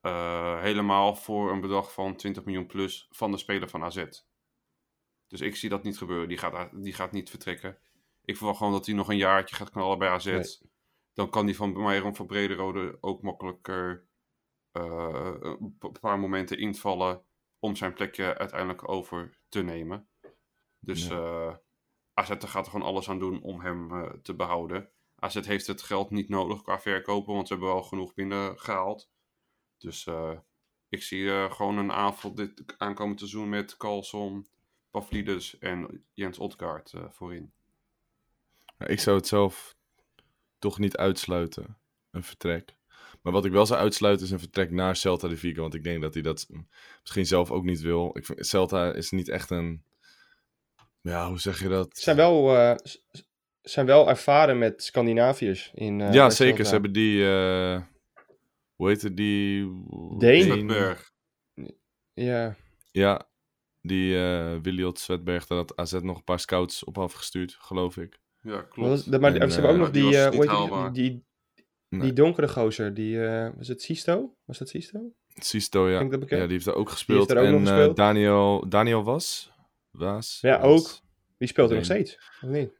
[0.00, 4.04] Eh, helemaal voor een bedrag van 20 miljoen plus van de speler van AZ.
[5.28, 6.28] Dus ik zie dat niet gebeuren.
[6.28, 7.78] Die gaat, die gaat niet vertrekken.
[8.24, 10.24] Ik verwacht gewoon dat hij nog een jaartje gaat knallen bij AZ.
[10.24, 10.74] Nee.
[11.16, 14.06] Dan kan die van Meijeron van Brederode ook makkelijker
[14.72, 15.36] eh,
[15.78, 17.22] een paar momenten invallen
[17.58, 20.08] om zijn plekje uiteindelijk over te nemen.
[20.78, 21.54] Dus eh
[22.14, 24.90] AZ gaat er gewoon alles aan doen om hem eh, te behouden.
[25.18, 29.10] AZ heeft het geld niet nodig qua verkopen, want ze hebben wel genoeg binnengehaald.
[29.78, 30.08] Dus
[30.88, 34.46] ik zie gewoon een aanval dit aankomend seizoen met Carlson,
[34.90, 37.52] Pavlidis en Jens Odgaard eh, voorin.
[38.78, 39.76] Ja, ik zou het zelf
[40.68, 41.76] toch niet uitsluiten,
[42.10, 42.74] een vertrek.
[43.22, 45.60] Maar wat ik wel zou uitsluiten is een vertrek naar Celta de Vigo.
[45.60, 46.46] Want ik denk dat hij dat
[47.00, 48.10] misschien zelf ook niet wil.
[48.12, 49.82] Ik vind, Celta is niet echt een...
[51.00, 51.96] Ja, hoe zeg je dat?
[51.96, 53.02] Ze zijn wel, eh, s-
[53.62, 55.70] zijn wel ervaren met Scandinaviërs.
[55.74, 56.54] In, eh, ja, zeker.
[56.54, 56.64] Celta.
[56.64, 57.24] Ze hebben die...
[57.28, 57.82] eh,
[58.76, 59.16] hoe heet het?
[59.16, 59.60] Die...
[59.64, 60.18] Deen?
[60.18, 61.12] Deen- Svedberg.
[62.14, 62.56] Ja,
[62.92, 63.28] Ja,
[63.82, 65.46] die eh Williot Svetberg.
[65.46, 68.18] Daar had AZ nog een paar scouts op afgestuurd, geloof ik.
[68.46, 69.10] Ja, klopt.
[69.10, 71.24] de- maar En, ze hebben ook eh, nog die die, eh, die, die,
[71.88, 72.12] Nee.
[72.12, 72.94] donkere gozer.
[72.94, 74.36] Die, eh, was het Sisto?
[74.44, 75.12] Was dat Sisto?
[75.34, 76.04] Sisto, ja.
[76.04, 76.28] Dat?
[76.28, 77.28] Ja, die heeft daar ook gespeeld.
[77.28, 77.96] daar ook en nog eh, gespeeld?
[77.96, 79.52] Daniel, Daniel Was?
[79.90, 80.38] Was?
[80.40, 80.68] Ja, Was?
[80.92, 81.00] ook.
[81.38, 81.98] Die speelt er nog Nee.
[82.06, 82.30] steeds.
[82.42, 82.70] Of niet?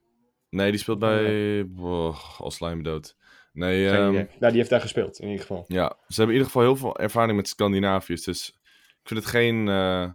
[0.50, 1.62] Nee, die speelt bij...
[1.78, 3.16] Oh, als lijm dood.
[3.52, 4.12] Nee, ehm.
[4.12, 5.64] Nou, die heeft daar gespeeld, in ieder geval.
[5.68, 5.88] ja.
[6.08, 8.22] Ze hebben in ieder geval heel veel ervaring met Scandinaviërs.
[8.24, 8.48] Dus
[9.02, 10.10] ik vind het geen, eh,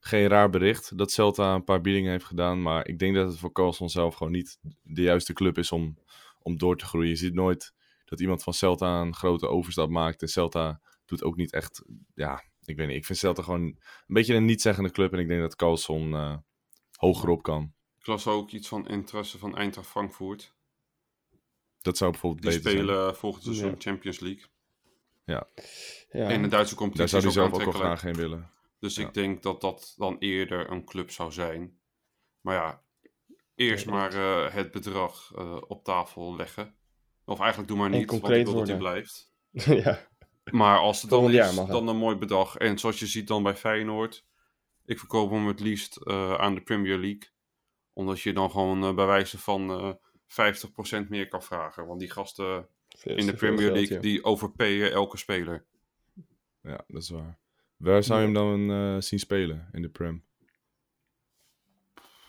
[0.00, 2.62] geen raar bericht dat Celta een paar biedingen heeft gedaan.
[2.62, 5.98] Maar ik denk dat het voor Carlson zelf gewoon niet de juiste club is om,
[6.42, 7.08] om door te groeien.
[7.08, 7.74] Je ziet nooit
[8.04, 10.22] dat iemand van Celta een grote overstap maakt.
[10.22, 11.82] En Celta doet ook niet echt...
[12.14, 12.96] Ja, ik weet niet.
[12.96, 15.12] Ik vind Celta gewoon een beetje een niet-zeggende club.
[15.12, 16.36] En ik denk dat Carlson eh
[16.96, 17.72] hoger op kan.
[17.98, 20.54] Ik las ook iets van interesse van Eintracht Frankfurt.
[21.80, 22.82] Dat zou bijvoorbeeld Die beter zijn.
[22.84, 23.74] spelen volgend seizoen Ja.
[23.78, 24.44] Champions League.
[25.24, 25.48] Ja.
[26.10, 27.88] En de Duitse Daar competitie zou hij zelf ook aantrekkelijk.
[27.98, 28.50] graag heen willen.
[28.86, 29.06] Dus Ja.
[29.06, 31.78] ik denk dat dat dan eerder een club zou zijn.
[32.40, 32.82] Maar ja,
[33.54, 36.74] eerst maar eh, het bedrag eh, op tafel leggen.
[37.24, 39.32] Of eigenlijk doe maar niet, want ik wil dat hij blijft.
[39.84, 40.08] ja.
[40.50, 42.56] Maar als het dan is, dan een mooi bedrag.
[42.56, 44.24] En zoals je ziet dan bij Feyenoord.
[44.84, 47.28] Ik verkoop hem het liefst eh, aan de Premier League.
[47.92, 49.92] Omdat je dan gewoon bij wijze van eh
[51.04, 51.86] 50% meer kan vragen.
[51.86, 52.68] Want die gasten
[53.02, 55.66] in de Premier geld, League, die overpayen elke speler.
[56.60, 57.38] Ja, dat is waar.
[57.76, 60.24] Waar zou je hem dan eh, zien spelen in de Prem?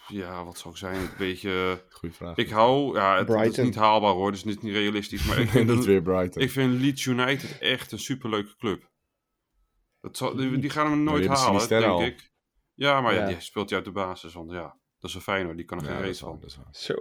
[0.07, 0.95] Ja, wat zou ik zijn?
[0.95, 1.83] Een beetje...
[1.89, 2.37] Goeie vraag.
[2.37, 2.95] Ik hou...
[2.95, 3.65] Ja, het, het is Brighton.
[3.65, 4.31] niet haalbaar hoor.
[4.31, 5.25] Dus niet, niet realistisch.
[5.25, 6.41] Maar ik vind, niet weer Brighton.
[6.41, 8.89] ik vind Leeds United echt een superleuke club.
[10.01, 12.01] Dat zal, die, die gaan hem nooit halen, denk al.
[12.03, 12.31] ik.
[12.73, 13.19] Ja, maar ja.
[13.19, 13.27] Ja.
[13.27, 14.33] die speelt hij uit de basis.
[14.33, 15.57] Want ja, dat is een Feyenoord.
[15.57, 16.43] Die kan er ja, geen race van.
[16.71, 16.93] Zo.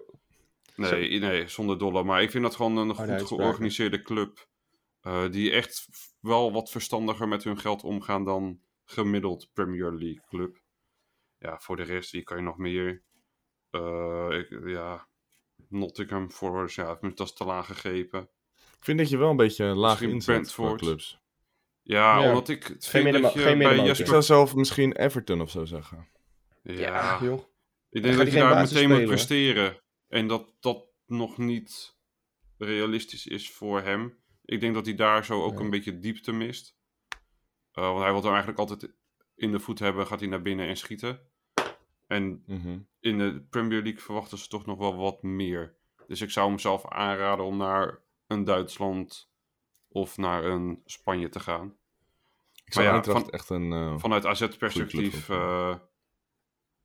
[0.77, 2.05] Nee, nee, zonder dolle.
[2.05, 4.49] Maar ik vind dat gewoon een goed georganiseerde club.
[5.07, 5.87] Eh, die echt
[6.21, 10.61] wel wat verstandiger met hun geld omgaan dan gemiddeld Premier League club.
[11.39, 13.03] Ja, voor de rest, wie kan je nog meer?
[13.71, 15.09] Eh, ik, ja,
[15.69, 18.21] Nottingham Forest, ja, dat is te laag gegrepen.
[18.55, 20.81] Ik vind dat je wel een beetje laag inzet voor Brentford.
[20.81, 21.21] clubs.
[21.83, 22.29] Ja, Ja.
[22.29, 24.07] omdat ik het Geen vind dat je geen bij middenmoot, Ik Jesper...
[24.07, 26.09] zou zelf misschien Everton of zo zeggen.
[26.63, 27.43] Ja, Ja, joh.
[27.91, 29.81] ik denk dat je daar meteen moet spelen, presteren.
[30.09, 31.97] En dat dat nog niet
[32.59, 34.19] realistisch is voor hem.
[34.47, 36.77] Ik denk dat hij daar zo ook een beetje diepte mist.
[37.73, 38.93] Eh, want hij wil hem eigenlijk altijd
[39.35, 41.21] in de voet hebben, gaat hij naar binnen en schieten.
[42.07, 42.79] En Mhm.
[43.01, 45.77] in de Premier League verwachten ze toch nog wel wat meer.
[46.07, 49.31] Dus ik zou hem zelf aanraden om naar een Duitsland
[49.89, 51.77] of naar een Spanje te gaan.
[52.65, 53.73] Ik zou Maar ja, van- echt een...
[53.73, 55.77] eh, Vanuit AZ-perspectief eh,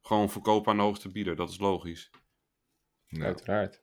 [0.02, 1.36] gewoon verkopen aan de hoogste bieder.
[1.36, 2.10] Dat is logisch.
[3.06, 3.24] ja.
[3.26, 3.81] Uiteraard.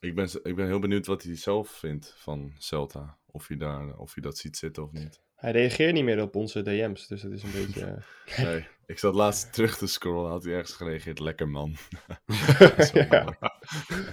[0.00, 3.18] Ik, ben, ik ben heel benieuwd wat hij zelf vindt van Celta.
[3.26, 5.20] Of hij, daar, of hij dat ziet zitten of niet.
[5.34, 7.84] Hij reageert niet meer op onze DM's, dus dat is een beetje...
[8.26, 10.30] eh, Nee, ik zat laatst terug te scrollen.
[10.30, 11.18] Had hij ergens gereageerd.
[11.18, 11.74] Lekker man.
[12.58, 13.22] Dat is wel Ja.
[13.24, 13.36] mooi.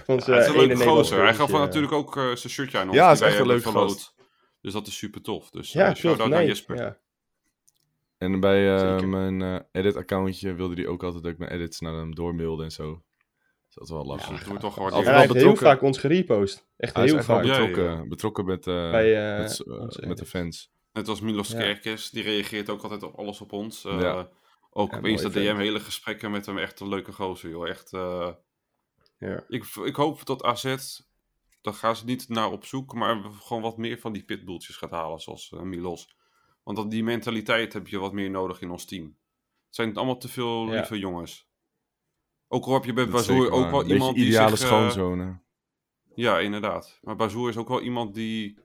[0.06, 1.22] Onze Ja, het is een leuke gozer.
[1.22, 2.96] Hij gaf natuurlijk ook eh, zijn shirtje aan ons.
[2.96, 3.62] Ja, is echt een verloot.
[3.92, 4.14] gast.
[4.60, 5.50] Dus dat is super tof.
[5.50, 6.30] Dus Ja, eh, shout-out klopt.
[6.30, 6.76] naar Nee, Jesper.
[6.76, 6.98] ja.
[8.18, 11.94] En bij eh, mijn eh, edit-accountje wilde hij ook altijd dat ik mijn edits naar
[11.94, 13.02] hem doormailde en zo.
[13.78, 14.38] Dat is wel lastig.
[14.38, 15.04] Dat wordt toch gewaardeerd.
[15.04, 16.66] hij wel heeft heel vaak ons gerepost.
[16.76, 17.44] Echt hij is heel echt vaak.
[17.44, 18.06] Ja, ja, betrokken, ja.
[18.08, 19.60] betrokken met, eh, Bij, eh, met,
[20.00, 20.70] eh, met de fans.
[20.92, 21.58] Net als Milos Ja.
[21.58, 22.10] Kerkes.
[22.10, 23.84] Die reageert ook altijd op alles op ons.
[23.84, 24.28] Eh, Ja.
[24.70, 25.46] Ook Ja, op mooi Insta vent.
[25.46, 25.56] DM.
[25.56, 26.58] Hele gesprekken met hem.
[26.58, 27.68] Echt een leuke gozer, joh.
[27.68, 27.92] Echt...
[27.92, 28.30] eh,
[29.18, 29.44] Ja.
[29.48, 30.76] ik, ik hoop dat AZ
[31.62, 34.90] dan gaan ze niet naar op zoek, maar gewoon wat meer van die pitbulltjes gaat
[34.90, 36.16] halen, zoals eh, Milos.
[36.62, 39.04] Want dat, die mentaliteit heb je wat meer nodig in ons team.
[39.66, 40.70] Het zijn allemaal te veel Ja.
[40.72, 41.47] lieve jongens.
[42.48, 44.60] Ook al heb je bij Bazoer ook wel iemand die ideale zich...
[44.60, 45.42] eh, schoonzonen.
[46.14, 46.98] ja, inderdaad.
[47.02, 48.58] Maar Bazoer is ook wel iemand die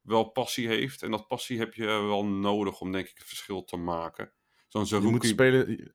[0.00, 1.02] wel passie heeft.
[1.02, 4.32] En dat passie heb je wel nodig om denk ik het verschil te maken.
[4.68, 5.94] Zo'n Je moet Zerouki spelen...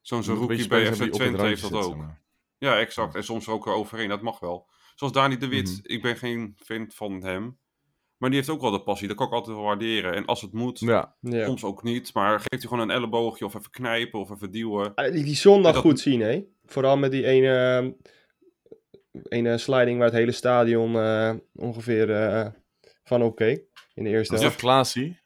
[0.00, 1.96] zo'n Zerouki bij FC Twente heeft dat ook.
[1.96, 2.22] maar.
[2.58, 3.14] Ja, exact.
[3.14, 4.08] En soms ook eroverheen.
[4.08, 4.68] Dat mag wel.
[4.94, 5.68] Zoals Dani de Wit.
[5.68, 5.92] Mhm.
[5.92, 7.58] Ik ben geen fan van hem.
[8.18, 9.08] Maar die heeft ook wel de passie.
[9.08, 10.14] Dat kan ik altijd wel waarderen.
[10.14, 11.44] En als het moet, Ja, Ja.
[11.44, 12.14] soms ook niet.
[12.14, 14.94] Maar geeft hij gewoon een elleboogje of even knijpen of even duwen.
[14.94, 16.44] Ah, Die, die zondag Dat- goed zien, hè?
[16.66, 17.96] Vooral met die ene,
[19.28, 22.46] ene sliding waar het hele stadion eh, ongeveer eh,
[23.04, 23.62] van opkeek.
[23.94, 24.56] In de eerste was helft.
[24.60, 25.20] dat Klaasie?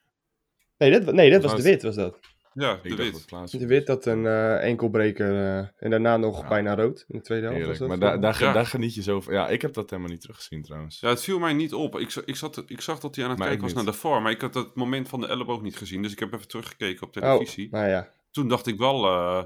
[0.77, 2.19] Nee, dat, nee, dat was Was de wit, was dat.
[2.59, 3.29] Ja, Ik de dacht Wit.
[3.29, 6.47] dat De wit dat een eh, enkelbreker eh, en daarna nog Ja.
[6.47, 7.67] bijna rood in de tweede helft.
[7.67, 8.53] Was dat, Maar daar, daar, Ja.
[8.53, 9.33] daar geniet je zo van.
[9.33, 10.99] Ja, ik heb dat helemaal niet teruggezien trouwens.
[10.99, 11.99] Ja, het viel mij niet op.
[11.99, 14.21] Ik, ik, zat, ik zag dat hij aan het Maar kijken was naar de VAR.
[14.21, 16.01] Maar ik had het moment van de elleboog niet gezien.
[16.01, 17.67] Dus ik heb even teruggekeken op oh, televisie.
[17.71, 18.09] nou ja.
[18.31, 19.05] Toen dacht ik wel...
[19.05, 19.43] eh,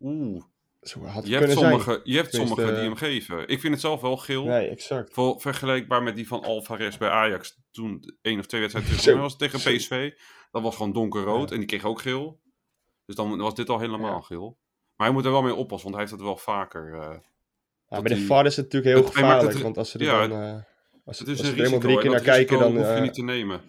[0.00, 0.42] Oeh,
[0.80, 1.70] Zo had je hebt kunnen zijn.
[1.80, 3.48] sommigen je hebt sommige die hem geven.
[3.48, 4.44] Ik vind het zelf wel geel.
[4.44, 5.12] Nee, exact.
[5.12, 7.58] Vol- vergelijkbaar met die van Alvarez bij Ajax.
[7.70, 9.04] Toen één of twee wedstrijden terug.
[9.14, 9.58] Dat was tegen.
[9.76, 10.10] PSV.
[10.50, 11.48] Dat was gewoon donkerrood.
[11.48, 11.52] Ja.
[11.54, 12.40] En die kreeg ook geel.
[13.10, 14.20] Dus dan was dit al helemaal Ja.
[14.20, 14.58] geel.
[14.96, 15.90] Maar hij moet er wel mee oppassen.
[15.90, 16.94] Want hij heeft het wel vaker.
[16.94, 17.20] eh, Ja,
[17.96, 19.52] dat bij de VAR is het natuurlijk heel Het- gevaarlijk.
[19.52, 20.42] het- want als ze er ja, dan...
[20.42, 20.52] eh,
[21.04, 21.78] als, het als is ze een er helemaal risico.
[21.80, 23.60] drie keer dat naar kijken, risico dan, hoef je eh, niet te nemen.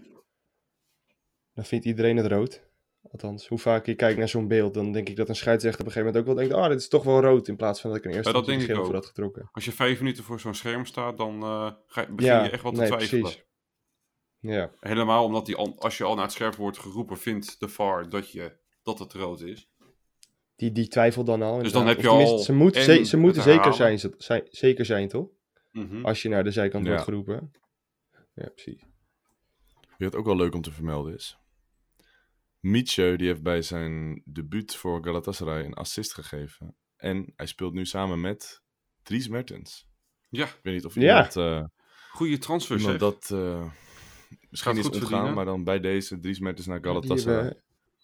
[1.54, 2.70] dan vindt iedereen het rood.
[3.12, 5.88] Althans, hoe vaak je kijkt naar zo'n beeld, dan denk ik dat een scheidsrechter op
[5.88, 7.90] een gegeven moment ook wel denkt, ah, dit is toch wel rood, in plaats van
[7.90, 9.50] dat ik een eerste Ja, dat instantie denk ik geel voor had getrokken.
[9.52, 12.64] Als je vijf minuten voor zo'n scherm staat, dan eh, ga, begin Ja, je echt
[12.64, 13.22] wat te nee, twijfelen.
[13.22, 13.44] precies.
[14.40, 17.68] Ja, Helemaal omdat die, al- als je al naar het scherm wordt geroepen, vindt de
[17.68, 19.70] VAR dat, je, dat het rood is.
[20.56, 21.62] die, die twijfelt dan al.
[21.64, 24.44] Dus dan heb je al Ze, moet, ze, ze het moeten zeker zijn, ze- zijn,
[24.50, 25.28] zeker zijn, toch?
[25.72, 26.06] Mhm.
[26.06, 26.90] Als je naar de zijkant Ja.
[26.90, 27.52] wordt geroepen.
[28.34, 28.84] Ja, precies.
[29.98, 31.38] Wat ook wel leuk om te vermelden is.
[32.60, 36.76] Mietje die heeft bij zijn debuut voor Galatasaray een assist gegeven.
[36.96, 38.62] En hij speelt nu samen met
[39.04, 39.88] Dries Mertens.
[40.30, 41.02] Ja, Ik weet niet of Ja.
[41.02, 41.64] iemand, eh,
[42.12, 43.10] goede transfer iemand zeg.
[43.12, 43.72] dat eh,
[44.50, 45.34] misschien Gaat is goed ontgaan, verdienen.
[45.34, 47.62] maar dan bij deze Dries Mertens naar Die Galatasaray.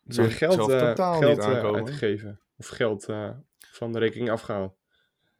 [0.07, 1.79] Ik geld, eh, totaal geld niet eh, aankomen.
[1.79, 2.41] uitgegeven.
[2.57, 4.75] Of geld eh, van de rekening afgehaald.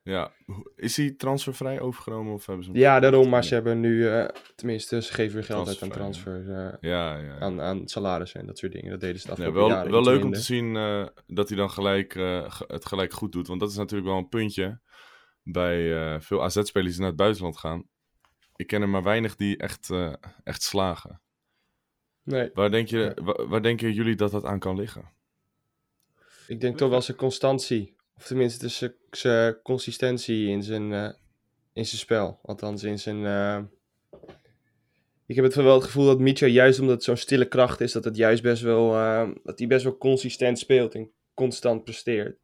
[0.02, 0.32] Ja,
[0.76, 2.80] is hij transfervrij overgenomen of hebben ze hem...
[2.80, 3.30] Ja, daarom.
[3.30, 4.10] Maar ze hebben nu,
[4.56, 7.24] tenminste, ze geven weer geld uit aan Transfer, transfer, eh, Ja, ja.
[7.24, 7.40] ja.
[7.40, 8.90] aan, aan salarissen en dat soort dingen.
[8.90, 10.74] Dat deden ze de Ja, afgelopen wel jaren wel iets leuk om te zien
[11.28, 13.48] dat hij dan gelijk, ge- het gelijk goed doet.
[13.48, 14.80] Want dat is natuurlijk wel een puntje
[15.44, 17.84] bij veel AZ-spelers die naar het buitenland gaan.
[18.56, 19.90] Ik ken er maar weinig die echt,
[20.44, 21.22] echt slagen.
[22.28, 23.14] Nee, Waar, denk je,
[23.48, 25.10] waar denken jullie dat dat aan kan liggen?
[26.48, 27.96] ik denk toch wel zijn constantie.
[28.16, 31.10] Of tenminste zijn- zijn consistentie in zijn, eh,
[31.74, 32.40] in zijn spel.
[32.44, 33.26] Althans, in zijn...
[33.26, 33.60] eh,
[35.26, 37.92] Ik heb het wel het gevoel dat Mitchell, juist omdat het zo'n stille kracht is,
[37.92, 42.38] dat het juist best wel, eh, dat hij best wel consistent speelt en constant presteert.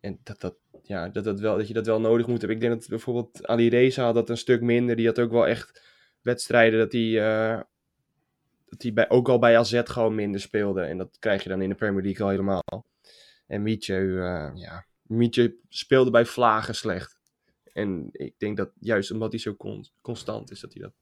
[0.00, 2.56] En dat, dat, ja, dat, dat, wel, dat je dat wel nodig moet hebben.
[2.56, 4.96] Ik denk dat bijvoorbeeld Ali Reza had dat een stuk minder.
[4.96, 5.82] Die had ook wel echt
[6.22, 7.64] wedstrijden dat hij,
[8.68, 10.82] dat hij bij, ook al bij AZ gewoon minder speelde.
[10.82, 12.86] En dat krijg je dan in de Premier League al helemaal.
[13.46, 17.18] En Mietje, eh, ja, Mietje speelde bij Vlagen slecht.
[17.72, 20.92] En ik denk dat juist omdat hij zo con- constant is, dat hij dat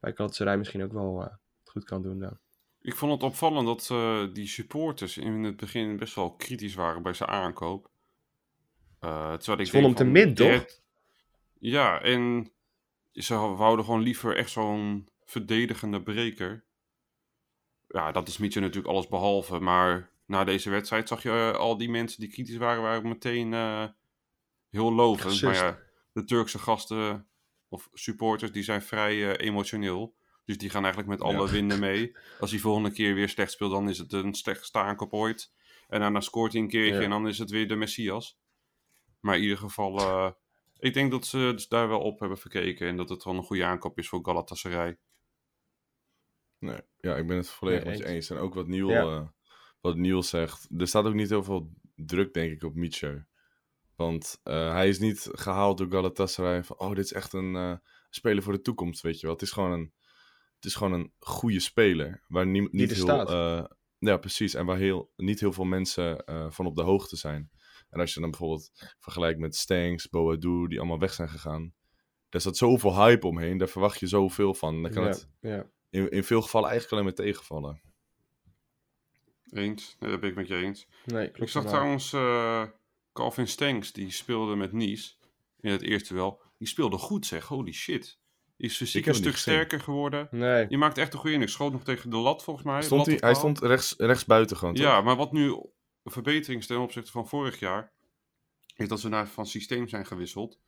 [0.00, 1.34] bij Galatasaray misschien ook wel eh,
[1.64, 2.18] goed kan doen.
[2.18, 2.38] Dan.
[2.80, 7.02] Ik vond het opvallend dat eh, die supporters in het begin best wel kritisch waren
[7.02, 7.90] bij zijn aankoop.
[9.00, 10.66] Terwijl ik Ze vonden hem te min, toch?
[11.58, 12.52] Ja, en
[13.12, 16.64] ze wouden gewoon liever echt zo'n verdedigende breker.
[17.92, 19.58] Ja, dat is Mietje natuurlijk alles behalve.
[19.58, 23.54] Maar na deze wedstrijd zag je eh, al die mensen die kritisch waren, waren meteen
[23.54, 23.84] eh,
[24.70, 25.42] heel lovend.
[25.42, 25.78] Maar ja,
[26.12, 27.26] de Turkse gasten
[27.68, 30.14] of supporters, die zijn vrij eh, emotioneel.
[30.44, 31.52] Dus die gaan eigenlijk met alle Ja.
[31.52, 32.16] winden mee.
[32.40, 35.52] Als hij volgende keer weer slecht speelt, dan is het een slechtste aankoop ooit.
[35.88, 37.00] En daarna scoort hij een keertje Ja.
[37.04, 38.38] en dan is het weer de Messias.
[39.20, 40.34] Maar in ieder geval,
[40.78, 42.88] ik denk dat ze dus daar wel op hebben verkeken.
[42.88, 44.98] En dat het wel een goede aankoop is voor Galatasaray.
[46.60, 48.30] Nee, ja, ik ben het volledig Nee, met je eens.
[48.30, 49.02] En ook wat Niel, Ja.
[49.02, 49.26] eh,
[49.80, 50.68] wat Niel zegt.
[50.78, 53.26] Er staat ook niet heel veel druk, denk ik, op Mietje.
[53.96, 56.78] Want eh, hij is niet gehaald door Galatasaray van...
[56.78, 57.74] Oh, dit is echt een eh,
[58.10, 59.34] speler voor de toekomst, weet je wel.
[59.34, 59.92] Het is gewoon een,
[60.54, 62.24] het is gewoon een goede speler.
[62.28, 63.68] Waar nie- niet heel...
[63.98, 64.54] ja, precies.
[64.54, 67.50] En waar heel, niet heel veel mensen van op de hoogte zijn.
[67.90, 71.74] En als je dan bijvoorbeeld vergelijkt met Stanks, Boadu, die allemaal weg zijn gegaan.
[72.28, 73.58] Daar staat zoveel hype omheen.
[73.58, 74.82] Daar verwacht je zoveel van.
[74.82, 75.70] Dan kan ja, het ja.
[75.90, 77.80] In, in veel gevallen eigenlijk alleen maar tegenvallen.
[79.52, 80.86] Eens, nee, dat ben ik met je eens.
[81.04, 82.64] Nee, Ik zag trouwens eh,
[83.12, 85.12] Calvin Stanks, die speelde met Nice
[85.60, 86.42] in het eerste wel.
[86.58, 88.18] Die speelde goed zeg, holy shit.
[88.56, 90.28] Die is fysiek Ik een stuk sterker geworden.
[90.30, 90.66] Nee.
[90.68, 91.52] Je maakt echt een goede indruk.
[91.52, 92.82] Schoot nog tegen de lat, volgens mij.
[92.82, 94.84] Stond hij, hij stond rechts, rechts buiten gewoon, toch?
[94.84, 95.48] Ja, maar wat nu
[96.02, 97.92] een verbetering is ten opzichte van vorig jaar,
[98.76, 100.58] is dat ze naar van systeem zijn gewisseld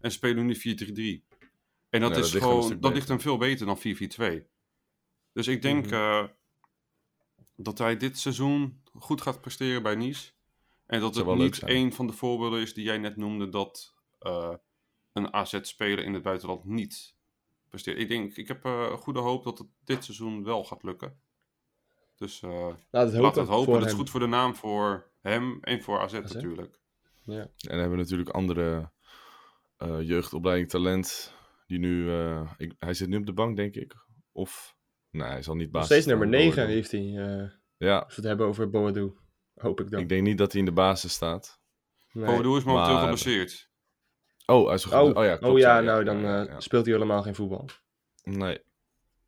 [0.00, 0.60] en spelen nu 4-3-3.
[0.60, 3.78] En dat Ja, dat is ligt hem een gewoon, dat ligt hem veel beter dan
[3.78, 4.51] 4-4-2.
[5.32, 5.94] Dus ik denk Mhm.
[5.94, 6.24] eh,
[7.56, 10.30] dat hij dit seizoen goed gaat presteren bij Nice.
[10.86, 14.54] En dat het niet een van de voorbeelden is die jij net noemde dat eh,
[15.12, 17.14] een AZ-speler in het buitenland niet
[17.68, 17.98] presteert.
[17.98, 21.20] Ik denk, ik heb eh, goede hoop dat het dit seizoen wel gaat lukken.
[22.16, 23.32] Dus eh Laat het Laten hopen.
[23.34, 23.64] we het hopen.
[23.64, 26.32] voor Dat is goed voor de naam voor hem en voor AZ, AZ?
[26.34, 26.80] natuurlijk.
[27.22, 27.40] Ja.
[27.40, 28.90] En dan hebben we natuurlijk andere
[29.76, 31.34] eh, jeugdopleiding talent.
[31.66, 33.94] Die nu, eh, ik, hij zit nu op de bank, denk ik.
[34.32, 34.76] Of,
[35.12, 36.72] nee, hij zal niet basis steeds nummer 9 Boadu.
[36.72, 37.00] heeft hij.
[37.00, 39.12] eh, Ja, als we het hebben over Boadu.
[39.54, 40.00] Hoop ik dan.
[40.00, 41.60] ik denk niet dat hij in de basis staat.
[42.12, 42.24] Nee.
[42.24, 43.70] Boadu is momenteel maar- geblesseerd.
[44.46, 46.60] Oh, hij is Oh, oh, ja, klopt, oh ja, nou dan ja, eh, ja.
[46.60, 47.68] speelt hij helemaal geen voetbal.
[48.22, 48.58] Nee.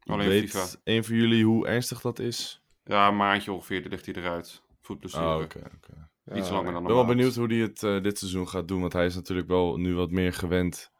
[0.05, 0.67] Alleen Weet FIFA.
[0.85, 2.63] een van jullie hoe ernstig dat is?
[2.85, 4.63] Ja, een maandje ongeveer, dan ligt hij eruit.
[4.81, 5.25] Voetblessure.
[5.37, 6.11] Oh, oké, oké.
[6.39, 8.81] Iets langer dan Ik ben wel benieuwd hoe hij het eh, dit seizoen gaat doen.
[8.81, 10.93] Want hij is natuurlijk wel nu wat meer gewend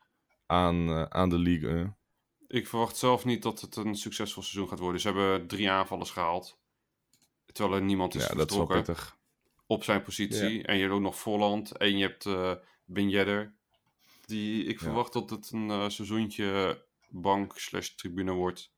[0.47, 1.93] aan, eh, aan de league.
[2.55, 5.01] Ik verwacht zelf niet dat het een succesvol seizoen gaat worden.
[5.01, 6.59] Ze hebben drie aanvallers gehaald.
[7.53, 9.19] Terwijl er niemand is Ja, dat is wel vertrokken pittig.
[9.67, 10.63] op zijn positie.
[10.63, 11.77] En je hebt ook nog Volland.
[11.77, 12.53] En je hebt eh
[12.85, 13.55] Ben Yedder.
[14.25, 14.85] Die, ik Ja.
[14.85, 18.73] verwacht dat het een eh, seizoentje bank slash tribune wordt.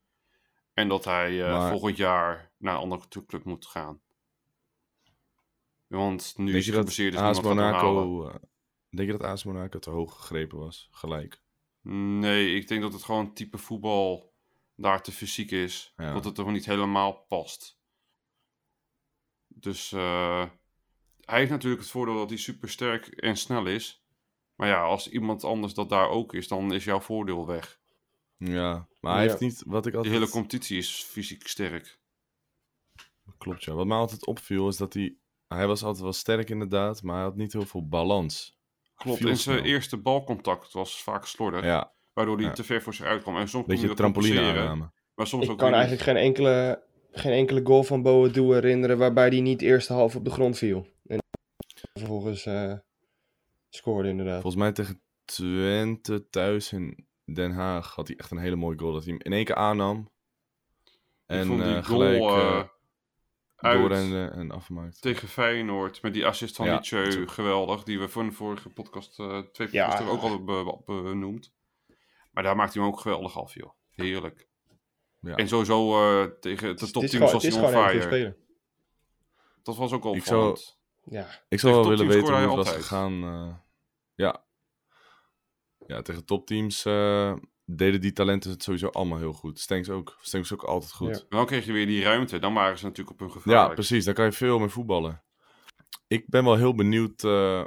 [0.73, 4.01] En dat hij eh, Maar- volgend jaar naar een andere club moet gaan.
[5.87, 7.43] Want nu Denk is je hij dat dus AS halen.
[7.43, 8.31] Monaco...
[8.89, 10.87] denk je dat AS Monaco te hoog gegrepen was?
[10.91, 11.41] Gelijk.
[11.93, 14.33] Nee, ik denk dat het gewoon type voetbal
[14.75, 15.93] daar te fysiek is.
[15.97, 16.13] Ja.
[16.13, 17.79] Dat het er gewoon niet helemaal past.
[19.47, 20.45] Dus eh,
[21.21, 24.05] hij heeft natuurlijk het voordeel dat hij super sterk en snel is.
[24.55, 27.79] Maar ja, als iemand anders dat daar ook is, dan is jouw voordeel weg.
[28.37, 29.29] Ja, maar hij Ja.
[29.29, 29.63] heeft niet...
[29.65, 30.13] Wat ik altijd...
[30.13, 31.99] hele competitie is fysiek sterk.
[33.37, 33.73] Klopt, ja.
[33.73, 35.17] Wat mij altijd opviel is dat hij...
[35.47, 38.56] Hij was altijd wel sterk inderdaad, maar hij had niet heel veel balans.
[38.97, 41.63] Klopt, en zijn eerste balcontact was vaak slordig.
[41.63, 42.51] Ja, Waardoor hij Ja.
[42.51, 43.35] te ver voor zich uitkwam.
[43.37, 44.91] En soms kon beetje hij dat trampoline compenseren, aanname.
[45.15, 48.97] Maar soms Ik ook kan weer eigenlijk geen enkele, geen enkele goal van Boadu herinneren
[48.97, 50.87] waarbij hij niet eerst half op de grond viel.
[51.07, 51.19] En
[51.93, 52.73] vervolgens eh,
[53.69, 54.41] scoorde inderdaad.
[54.41, 58.93] Volgens mij tegen Twente thuis in Den Haag had hij echt een hele mooie goal.
[58.93, 59.97] Dat hij hem in één keer aannam.
[59.97, 60.09] niet.
[61.25, 62.63] En ik vond die eh, goal gelijk eh,
[63.57, 65.01] uit doorrende en afgemaakt.
[65.01, 66.79] tegen Feyenoord met die assist van Ja,
[67.25, 67.83] geweldig.
[67.83, 69.85] Die we van de vorige podcast, eh, twee Ja.
[69.87, 71.53] podcasts ook al be- be- benoemd.
[72.31, 73.71] Maar daar maakt hij hem ook geweldig af, joh.
[73.91, 74.47] Heerlijk.
[75.19, 75.35] Ja.
[75.35, 75.93] En sowieso
[76.23, 78.37] eh, tegen de topteams was hij on fire.
[79.63, 80.75] Dat was ook al Ik zou- opvallend.
[81.03, 83.23] Ja, Ik zou wel willen weten hoe het was gegaan.
[83.23, 83.55] eh,
[84.15, 84.43] ja.
[85.87, 87.35] ja, tegen topteams eh,
[87.69, 89.59] deden die talenten het sowieso allemaal heel goed.
[89.59, 90.17] Stenks ook.
[90.21, 91.07] Stenks ook altijd goed.
[91.07, 91.13] Ja.
[91.13, 91.19] Ja.
[91.19, 92.39] En dan kreeg je weer die ruimte.
[92.39, 93.73] Dan waren ze natuurlijk op hun gevaar.
[93.73, 94.05] precies.
[94.05, 95.23] Dan kan je veel meer voetballen.
[96.07, 97.65] Ik ben wel heel benieuwd eh,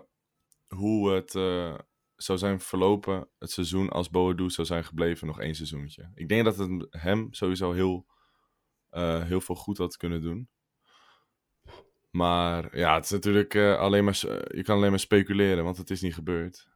[0.69, 1.79] hoe het eh,
[2.17, 6.11] zou zijn verlopen, het seizoen, als Boadu zou zijn gebleven nog één seizoentje.
[6.15, 8.07] Ik denk dat het hem sowieso heel,
[8.91, 10.49] eh, heel veel goed had kunnen doen.
[12.11, 14.19] Maar ja, het is natuurlijk alleen maar,
[14.55, 16.69] je kan alleen maar speculeren, want het is niet gebeurd.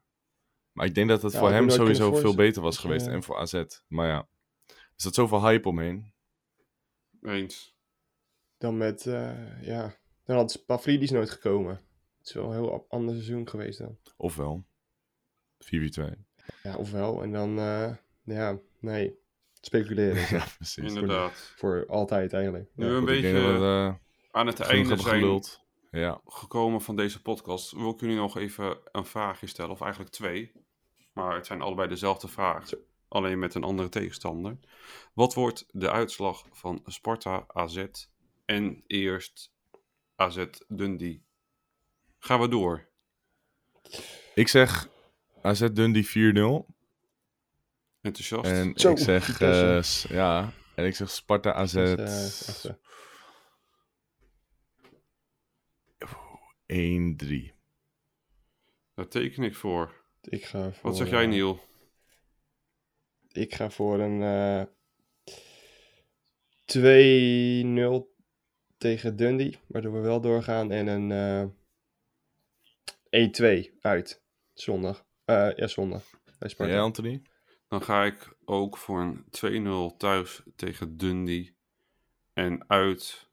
[0.75, 3.37] Maar ik denk dat het Ja, voor hem sowieso veel beter was geweest en voor
[3.37, 3.63] AZ.
[3.87, 4.27] Maar ja,
[4.67, 6.13] er zat zoveel hype omheen.
[7.21, 7.73] Eens.
[8.57, 11.73] dan met, eh, ja, dan had Pavlidis nooit gekomen.
[12.17, 13.97] Het is wel een heel ander seizoen geweest dan.
[14.17, 14.65] Ofwel,
[15.59, 16.03] 4v2.
[16.63, 17.23] Ja, ofwel.
[17.23, 19.19] En dan, eh, ja, nee,
[19.61, 20.21] speculeren.
[20.37, 20.83] ja, precies.
[20.93, 21.53] Inderdaad.
[21.55, 22.69] Voor altijd eigenlijk.
[22.73, 22.91] Nu Ja.
[22.91, 23.93] een Goed, beetje dat eh,
[24.31, 25.63] aan het einde zijn geluld.
[25.91, 26.21] Ja.
[26.25, 27.71] gekomen van deze podcast.
[27.71, 29.71] Wil ik jullie nog even een vraagje stellen.
[29.71, 30.51] Of eigenlijk twee.
[31.15, 32.67] Maar het zijn allebei dezelfde vraag.
[32.67, 32.77] Zo.
[33.07, 34.57] Alleen met een andere tegenstander.
[35.13, 37.85] Wat wordt de uitslag van Sparta AZ
[38.45, 39.51] en eerst
[40.15, 41.23] AZ Dundee?
[42.19, 42.87] Gaan we door.
[44.33, 44.87] Ik zeg
[45.41, 46.65] AZ Dundee 4-0.
[48.01, 48.51] Enthousiast.
[48.51, 52.79] En Zo, ik zeg, eh, s- ja, en ik zeg Sparta AZ Dus, eh, even.
[56.65, 57.53] 1-3.
[58.93, 60.03] Daar teken ik voor.
[60.29, 61.59] Ik ga voor, Wat zeg jij, eh, Niel?
[63.31, 64.63] Ik ga voor een eh
[66.65, 68.13] 2-0
[68.77, 70.71] tegen Dundee, waardoor we wel doorgaan.
[70.71, 71.45] En een eh
[73.09, 74.23] 1-2 uit.
[74.53, 75.05] Zondag.
[75.25, 76.09] Eh, ja, zondag.
[76.23, 76.73] Bij En Sparta.
[76.73, 77.21] jij, Anthony?
[77.67, 81.55] Dan ga ik ook voor een 2-0 thuis tegen Dundee.
[82.33, 83.29] En uit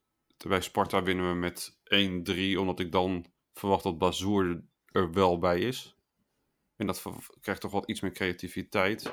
[0.47, 2.61] bij Sparta winnen we met 1-3.
[2.61, 5.97] Omdat ik dan verwacht dat Bazoer er wel bij is.
[6.83, 7.03] En dat
[7.41, 9.13] krijgt toch wat iets meer creativiteit.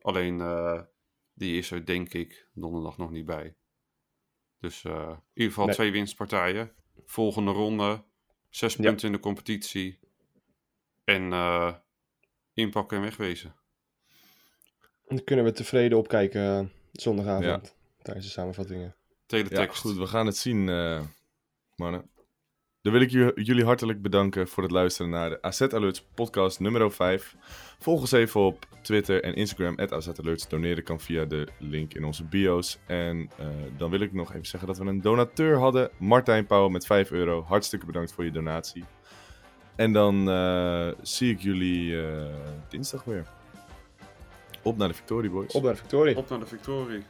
[0.00, 0.80] Alleen eh,
[1.34, 3.54] die is er denk ik donderdag nog niet bij.
[4.60, 5.74] Dus eh, in ieder geval Nee.
[5.74, 6.72] twee winstpartijen.
[7.04, 8.04] Volgende ronde,
[8.48, 8.82] zes Ja.
[8.82, 9.98] punten in de competitie.
[11.04, 11.74] En eh,
[12.54, 13.54] inpakken en wegwezen.
[15.08, 18.96] Dan kunnen we tevreden opkijken zondagavond tijdens de samenvattingen.
[19.08, 19.80] Ja, Teletext.
[19.80, 21.04] goed, we gaan het zien, eh,
[21.74, 22.10] mannen.
[22.86, 26.60] Dan wil ik ju- jullie hartelijk bedanken voor het luisteren naar de AZ Alerts podcast
[26.60, 27.36] nummer 5.
[27.78, 30.48] Volg ons even op Twitter en Instagram, at AZ Alerts.
[30.48, 32.78] Doneren kan via de link in onze bio's.
[32.86, 36.68] En eh, dan wil ik nog even zeggen dat we een donateur hadden, Martijn Pauw
[36.68, 37.42] met 5 euro.
[37.42, 38.84] Hartstikke bedankt voor je donatie.
[39.76, 42.24] En dan eh, zie ik jullie eh,
[42.68, 43.26] dinsdag weer.
[44.62, 45.52] Op naar de Victorie Boys.
[45.52, 46.16] Op naar de Victorie.
[46.16, 47.02] Op naar de victorie.